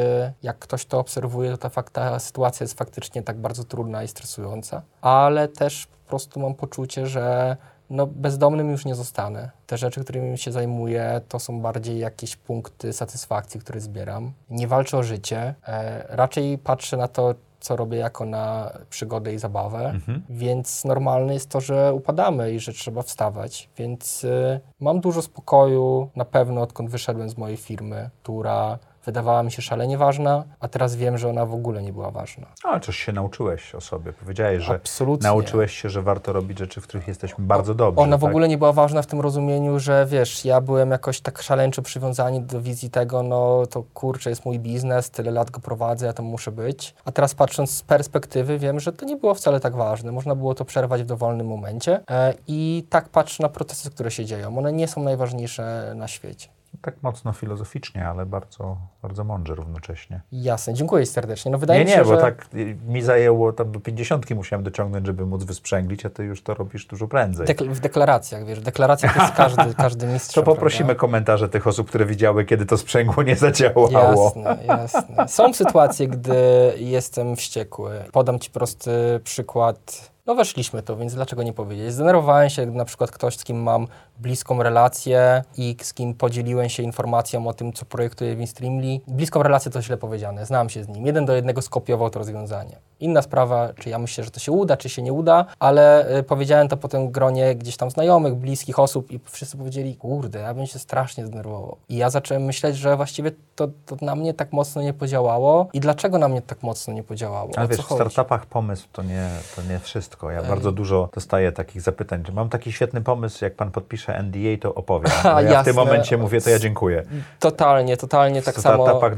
[0.43, 4.07] jak ktoś to obserwuje, to ta, fakt, ta sytuacja jest faktycznie tak bardzo trudna i
[4.07, 4.81] stresująca.
[5.01, 7.57] Ale też po prostu mam poczucie, że
[7.89, 9.51] no, bezdomnym już nie zostanę.
[9.67, 14.33] Te rzeczy, którymi się zajmuję, to są bardziej jakieś punkty satysfakcji, które zbieram.
[14.49, 15.55] Nie walczę o życie.
[15.67, 19.93] E, raczej patrzę na to, co robię jako na przygodę i zabawę,
[20.29, 23.69] więc normalne jest to, że upadamy i że trzeba wstawać.
[23.77, 29.51] Więc y, mam dużo spokoju na pewno, odkąd wyszedłem z mojej firmy, która wydawała mi
[29.51, 32.47] się szalenie ważna, a teraz wiem, że ona w ogóle nie była ważna.
[32.63, 34.13] A, coś się nauczyłeś o sobie.
[34.13, 35.27] Powiedziałeś, że Absolutnie.
[35.27, 38.01] nauczyłeś się, że warto robić rzeczy, w których jesteśmy bardzo dobrzy.
[38.01, 38.29] Ona w tak?
[38.29, 42.41] ogóle nie była ważna w tym rozumieniu, że wiesz, ja byłem jakoś tak szaleńczo przywiązany
[42.41, 46.25] do wizji tego, no to kurczę, jest mój biznes, tyle lat go prowadzę, ja tam
[46.25, 46.95] muszę być.
[47.05, 50.11] A teraz patrząc z perspektywy wiem, że to nie było wcale tak ważne.
[50.11, 54.25] Można było to przerwać w dowolnym momencie e, i tak patrzę na procesy, które się
[54.25, 54.57] dzieją.
[54.57, 56.56] One nie są najważniejsze na świecie.
[56.87, 60.21] Tak mocno filozoficznie, ale bardzo, bardzo mądrze równocześnie.
[60.31, 61.51] Jasne, dziękuję serdecznie.
[61.51, 62.21] No wydaje nie, mi się, nie, bo że...
[62.21, 66.43] tak y, mi zajęło, tam do pięćdziesiątki musiałem dociągnąć, żeby móc wysprzęglić, a ty już
[66.43, 67.47] to robisz dużo prędzej.
[67.47, 70.35] Dekl- w deklaracjach, wiesz, deklaracja to jest każdy, każdy mistrz.
[70.35, 74.33] to poprosimy komentarze tych osób, które widziały, kiedy to sprzęgło nie zadziałało.
[74.35, 75.27] Jasne, jasne.
[75.27, 76.35] Są sytuacje, gdy
[76.77, 78.03] jestem wściekły.
[78.11, 78.91] Podam Ci prosty
[79.23, 80.11] przykład.
[80.27, 81.93] No weszliśmy to, więc dlaczego nie powiedzieć?
[81.93, 83.87] Zdenerwowałem się, gdy na przykład ktoś, z kim mam
[84.19, 88.99] bliską relację i z kim podzieliłem się informacją o tym, co projektuję w Instreamly.
[89.07, 91.05] Bliską relację to źle powiedziane, znam się z nim.
[91.05, 92.77] Jeden do jednego skopiował to rozwiązanie.
[92.99, 96.23] Inna sprawa, czy ja myślę, że to się uda, czy się nie uda, ale y,
[96.23, 100.53] powiedziałem to potem w gronie gdzieś tam znajomych, bliskich osób i wszyscy powiedzieli, kurde, ja
[100.53, 101.77] bym się strasznie zdenerwował.
[101.89, 105.79] I ja zacząłem myśleć, że właściwie to, to na mnie tak mocno nie podziałało i
[105.79, 107.51] dlaczego na mnie tak mocno nie podziałało?
[107.55, 110.16] Ale wiesz, w startupach pomysł to nie, to nie wszystko.
[110.23, 112.23] Ja bardzo dużo dostaję takich zapytań.
[112.23, 115.11] Czy Mam taki świetny pomysł, jak pan podpisze NDA, to opowiem.
[115.11, 115.85] Ha, Ale ja w tym jasne.
[115.85, 117.03] momencie mówię, to ja dziękuję.
[117.39, 118.83] Totalnie, totalnie tak samo.
[118.83, 119.13] startupach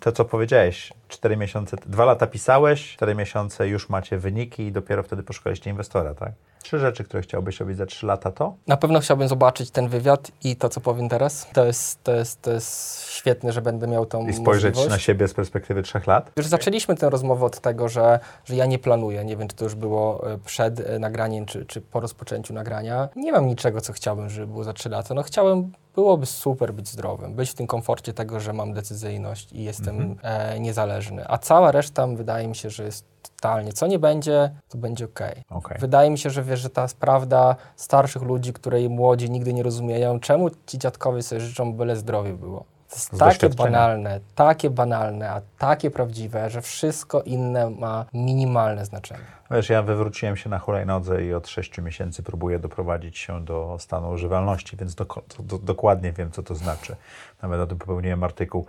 [0.00, 5.02] to, co powiedziałeś, 4 miesiące, dwa lata pisałeś, 4 miesiące już macie wyniki i dopiero
[5.02, 6.32] wtedy poszukaliście inwestora, tak?
[6.64, 8.54] Trzy rzeczy, które chciałbyś robić za 3 lata to?
[8.66, 11.46] Na pewno chciałbym zobaczyć ten wywiad i to, co powiem teraz.
[11.52, 14.90] To jest, to jest, to jest świetne, że będę miał tą I spojrzeć możliwość.
[14.90, 16.30] na siebie z perspektywy 3 lat?
[16.36, 19.24] Już zaczęliśmy tę rozmowę od tego, że, że ja nie planuję.
[19.24, 23.08] Nie wiem, czy to już było e, przed e, nagraniem, czy, czy po rozpoczęciu nagrania.
[23.16, 25.14] Nie mam niczego, co chciałbym, żeby było za 3 lata.
[25.14, 29.64] No chciałem, byłoby super być zdrowym, być w tym komforcie tego, że mam decyzyjność i
[29.64, 31.24] jestem e, niezależny.
[31.28, 33.72] A cała reszta wydaje mi się, że jest totalnie.
[33.72, 35.20] Co nie będzie, to będzie ok.
[35.50, 35.78] Okej.
[35.80, 40.20] Wydaje mi się, że wiesz, że ta prawda starszych ludzi, której młodzi nigdy nie rozumieją,
[40.20, 42.64] czemu ci dziadkowie sobie życzą, byle zdrowie było.
[42.94, 49.24] To jest takie banalne, takie banalne, a takie prawdziwe, że wszystko inne ma minimalne znaczenie.
[49.50, 54.10] Wiesz, ja wywróciłem się na hulajnodze i od 6 miesięcy próbuję doprowadzić się do stanu
[54.10, 55.06] używalności, więc do,
[55.38, 56.96] do, dokładnie wiem, co to znaczy.
[57.42, 58.66] Nawet o tym popełniłem artykuł.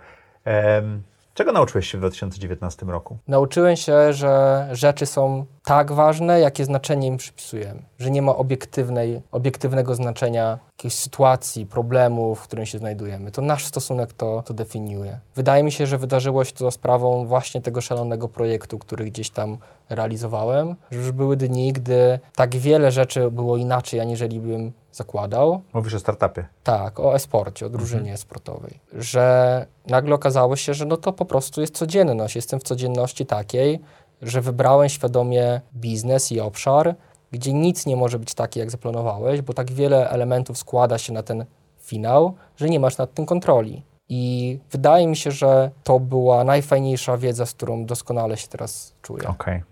[1.36, 3.18] Czego nauczyłeś się w 2019 roku?
[3.28, 7.82] Nauczyłem się, że rzeczy są tak ważne, jakie znaczenie im przypisujemy.
[7.98, 13.30] Że nie ma obiektywnej, obiektywnego znaczenia jakiejś sytuacji, problemu, w którym się znajdujemy.
[13.30, 15.20] To nasz stosunek to, to definiuje.
[15.34, 19.58] Wydaje mi się, że wydarzyło się to sprawą właśnie tego szalonego projektu, który gdzieś tam
[19.88, 20.76] realizowałem.
[20.90, 25.62] Już były dni, gdy tak wiele rzeczy było inaczej, aniżeli bym zakładał.
[25.72, 26.46] Mówisz o startupie.
[26.64, 28.80] Tak, o e-sporcie, o drużynie sportowej.
[28.92, 32.36] Że nagle okazało się, że no to po prostu jest codzienność.
[32.36, 33.80] Jestem w codzienności takiej,
[34.22, 36.94] że wybrałem świadomie biznes i obszar,
[37.32, 41.22] gdzie nic nie może być takie, jak zaplanowałeś, bo tak wiele elementów składa się na
[41.22, 41.44] ten
[41.80, 43.82] finał, że nie masz nad tym kontroli.
[44.08, 49.28] I wydaje mi się, że to była najfajniejsza wiedza, z którą doskonale się teraz czuję.
[49.28, 49.62] Okej.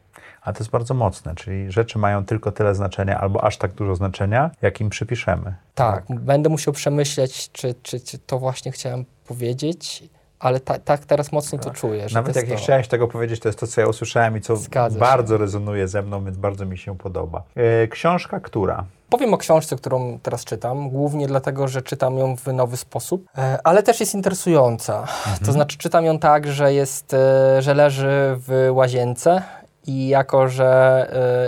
[0.44, 3.94] A to jest bardzo mocne, czyli rzeczy mają tylko tyle znaczenia, albo aż tak dużo
[3.94, 5.54] znaczenia, jak im przypiszemy.
[5.74, 11.32] Tak, będę musiał przemyśleć, czy, czy, czy to właśnie chciałem powiedzieć, ale ta, tak teraz
[11.32, 12.08] mocno to czuję.
[12.08, 14.56] Że Nawet jak nie chciałeś tego powiedzieć, to jest to, co ja usłyszałem i co
[14.56, 15.00] Zgadza się.
[15.00, 17.42] bardzo rezonuje ze mną, więc bardzo mi się podoba.
[17.54, 18.84] E, książka, która?
[19.10, 23.58] Powiem o książce, którą teraz czytam, głównie dlatego, że czytam ją w nowy sposób, e,
[23.64, 25.06] ale też jest interesująca.
[25.46, 29.42] To znaczy czytam ją tak, że jest, e, że leży w łazience
[29.86, 30.66] i jako, że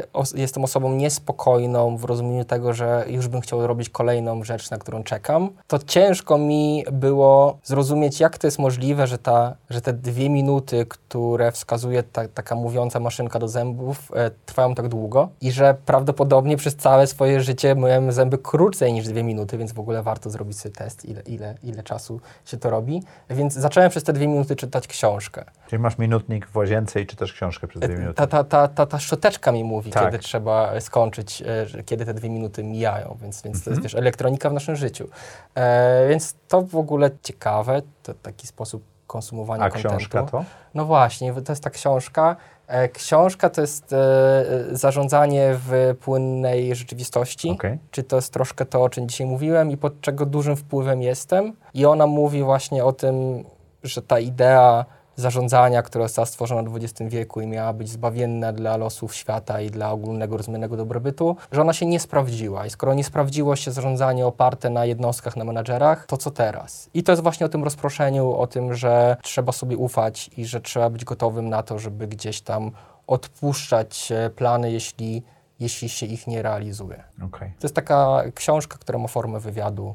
[0.05, 4.71] e, os- jestem osobą niespokojną w rozumieniu tego, że już bym chciał robić kolejną rzecz,
[4.71, 9.81] na którą czekam, to ciężko mi było zrozumieć, jak to jest możliwe, że, ta, że
[9.81, 15.29] te dwie minuty, które wskazuje ta, taka mówiąca maszynka do zębów, e, trwają tak długo
[15.41, 19.81] i że prawdopodobnie przez całe swoje życie myłem zęby krócej niż dwie minuty, więc w
[19.81, 23.03] ogóle warto zrobić sobie test, ile, ile, ile czasu się to robi.
[23.31, 25.45] Więc zacząłem przez te dwie minuty czytać książkę.
[25.69, 28.15] Czyli masz minutnik w łazience i czytasz książkę przez dwie minuty.
[28.15, 30.05] Ta, ta, ta, ta, ta szczoteczka mi mówi, Tak.
[30.05, 31.43] kiedy trzeba skończyć,
[31.77, 35.09] e, kiedy te dwie minuty mijają, więc, więc to jest wiesz, elektronika w naszym życiu.
[35.55, 39.89] E, więc to w ogóle ciekawe, to taki sposób konsumowania A kontentu.
[39.97, 40.45] książka to?
[40.75, 42.37] No właśnie, to jest ta książka.
[42.67, 47.51] E, Książka to jest e, zarządzanie w płynnej rzeczywistości.
[47.51, 47.79] Okej.
[47.91, 51.53] Czy to jest troszkę to, o czym dzisiaj mówiłem i pod czego dużym wpływem jestem.
[51.75, 53.45] I ona mówi właśnie o tym,
[53.83, 54.85] że ta idea
[55.17, 59.71] zarządzania, która została stworzona w XX wieku i miała być zbawienna dla losów świata i
[59.71, 62.67] dla ogólnego rozumianego dobrobytu, że ona się nie sprawdziła.
[62.67, 66.91] I skoro nie sprawdziło się zarządzanie oparte na jednostkach, na menadżerach, to co teraz?
[66.95, 70.61] I to jest właśnie o tym rozproszeniu, o tym, że trzeba sobie ufać i że
[70.61, 72.71] trzeba być gotowym na to, żeby gdzieś tam
[73.07, 75.23] odpuszczać e, plany, jeśli,
[75.61, 77.05] jeśli się ich nie realizuje.
[77.23, 77.53] Okej.
[77.59, 79.95] To jest taka książka, która ma formę wywiadu.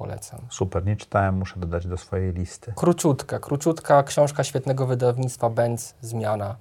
[0.00, 0.40] Polecam.
[0.50, 2.72] Super, nie czytałem, muszę dodać do swojej listy.
[2.76, 6.56] Króciutka, króciutka książka świetnego wydawnictwa Benz, Zmiana.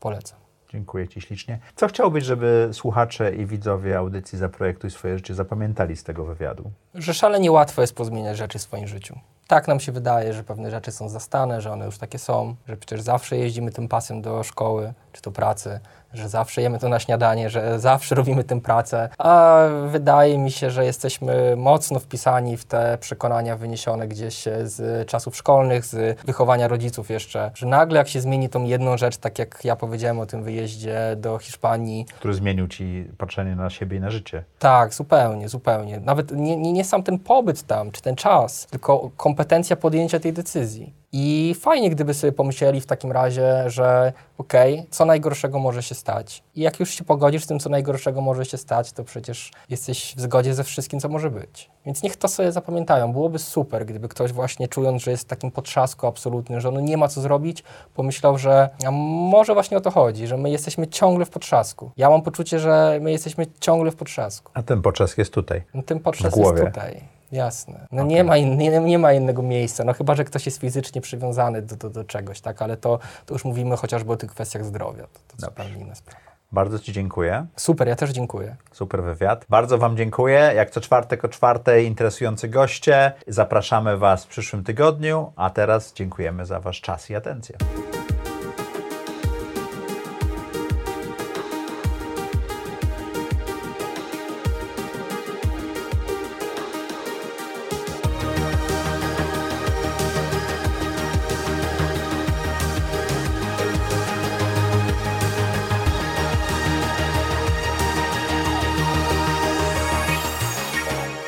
[0.00, 0.38] Polecam.
[0.68, 1.58] Dziękuję Ci ślicznie.
[1.76, 6.70] Co chciałbyś, żeby słuchacze i widzowie audycji Zaprojektuj swoje życie zapamiętali z tego wywiadu?
[6.94, 9.18] Że szalenie łatwo jest pozmieniać rzeczy w swoim życiu.
[9.46, 12.76] Tak nam się wydaje, że pewne rzeczy są zastane, że one już takie są, że
[12.76, 15.80] przecież zawsze jeździmy tym pasem do szkoły czy do pracy,
[16.14, 19.08] że zawsze jemy to na śniadanie, że zawsze robimy tym pracę.
[19.18, 25.36] A wydaje mi się, że jesteśmy mocno wpisani w te przekonania wyniesione gdzieś z czasów
[25.36, 29.60] szkolnych, z wychowania rodziców jeszcze, że nagle jak się zmieni tą jedną rzecz, tak jak
[29.64, 34.10] ja powiedziałem o tym wyjeździe do Hiszpanii, Który zmienił Ci patrzenie na siebie i na
[34.10, 34.44] życie?
[34.58, 36.00] tak, zupełnie, zupełnie.
[36.00, 40.32] Nawet nie, nie, nie sam ten pobyt tam, czy ten czas, tylko kompetencja podjęcia tej
[40.32, 40.92] decyzji.
[41.16, 46.42] I fajnie, gdyby sobie pomyśleli w takim razie, że okej, co najgorszego może się stać.
[46.54, 50.14] I jak już się pogodzisz z tym, co najgorszego może się stać, to przecież jesteś
[50.16, 51.70] w zgodzie ze wszystkim, co może być.
[51.86, 53.12] Więc niech to sobie zapamiętają.
[53.12, 56.96] Byłoby super, gdyby ktoś właśnie czując, że jest w takim potrzasku absolutnym, że on nie
[56.96, 57.62] ma co zrobić,
[57.94, 61.90] pomyślał, że a może właśnie o to chodzi, że my jesteśmy ciągle w potrzasku.
[61.96, 64.52] Ja mam poczucie, że my jesteśmy ciągle w potrzasku.
[64.54, 65.62] A ten poczas jest tutaj.
[65.74, 66.62] No, ten głowie.
[66.62, 67.13] jest tutaj.
[67.32, 67.86] Jasne.
[67.92, 71.00] No nie, ma in, nie, nie ma innego miejsca, no chyba, że ktoś jest fizycznie
[71.00, 72.62] przywiązany do, do, do czegoś, tak?
[72.62, 75.02] Ale to, to już mówimy chociażby o tych kwestiach zdrowia.
[75.02, 76.34] To, to zupełnie inna sprawa.
[76.52, 77.46] Bardzo Ci dziękuję.
[77.56, 78.56] Super, ja też dziękuję.
[78.72, 79.46] Super wywiad.
[79.48, 80.52] Bardzo Wam dziękuję.
[80.56, 83.12] Jak co czwartek o czwartej interesujący goście.
[83.26, 87.56] Zapraszamy Was w przyszłym tygodniu, a teraz dziękujemy za Wasz czas i atencję.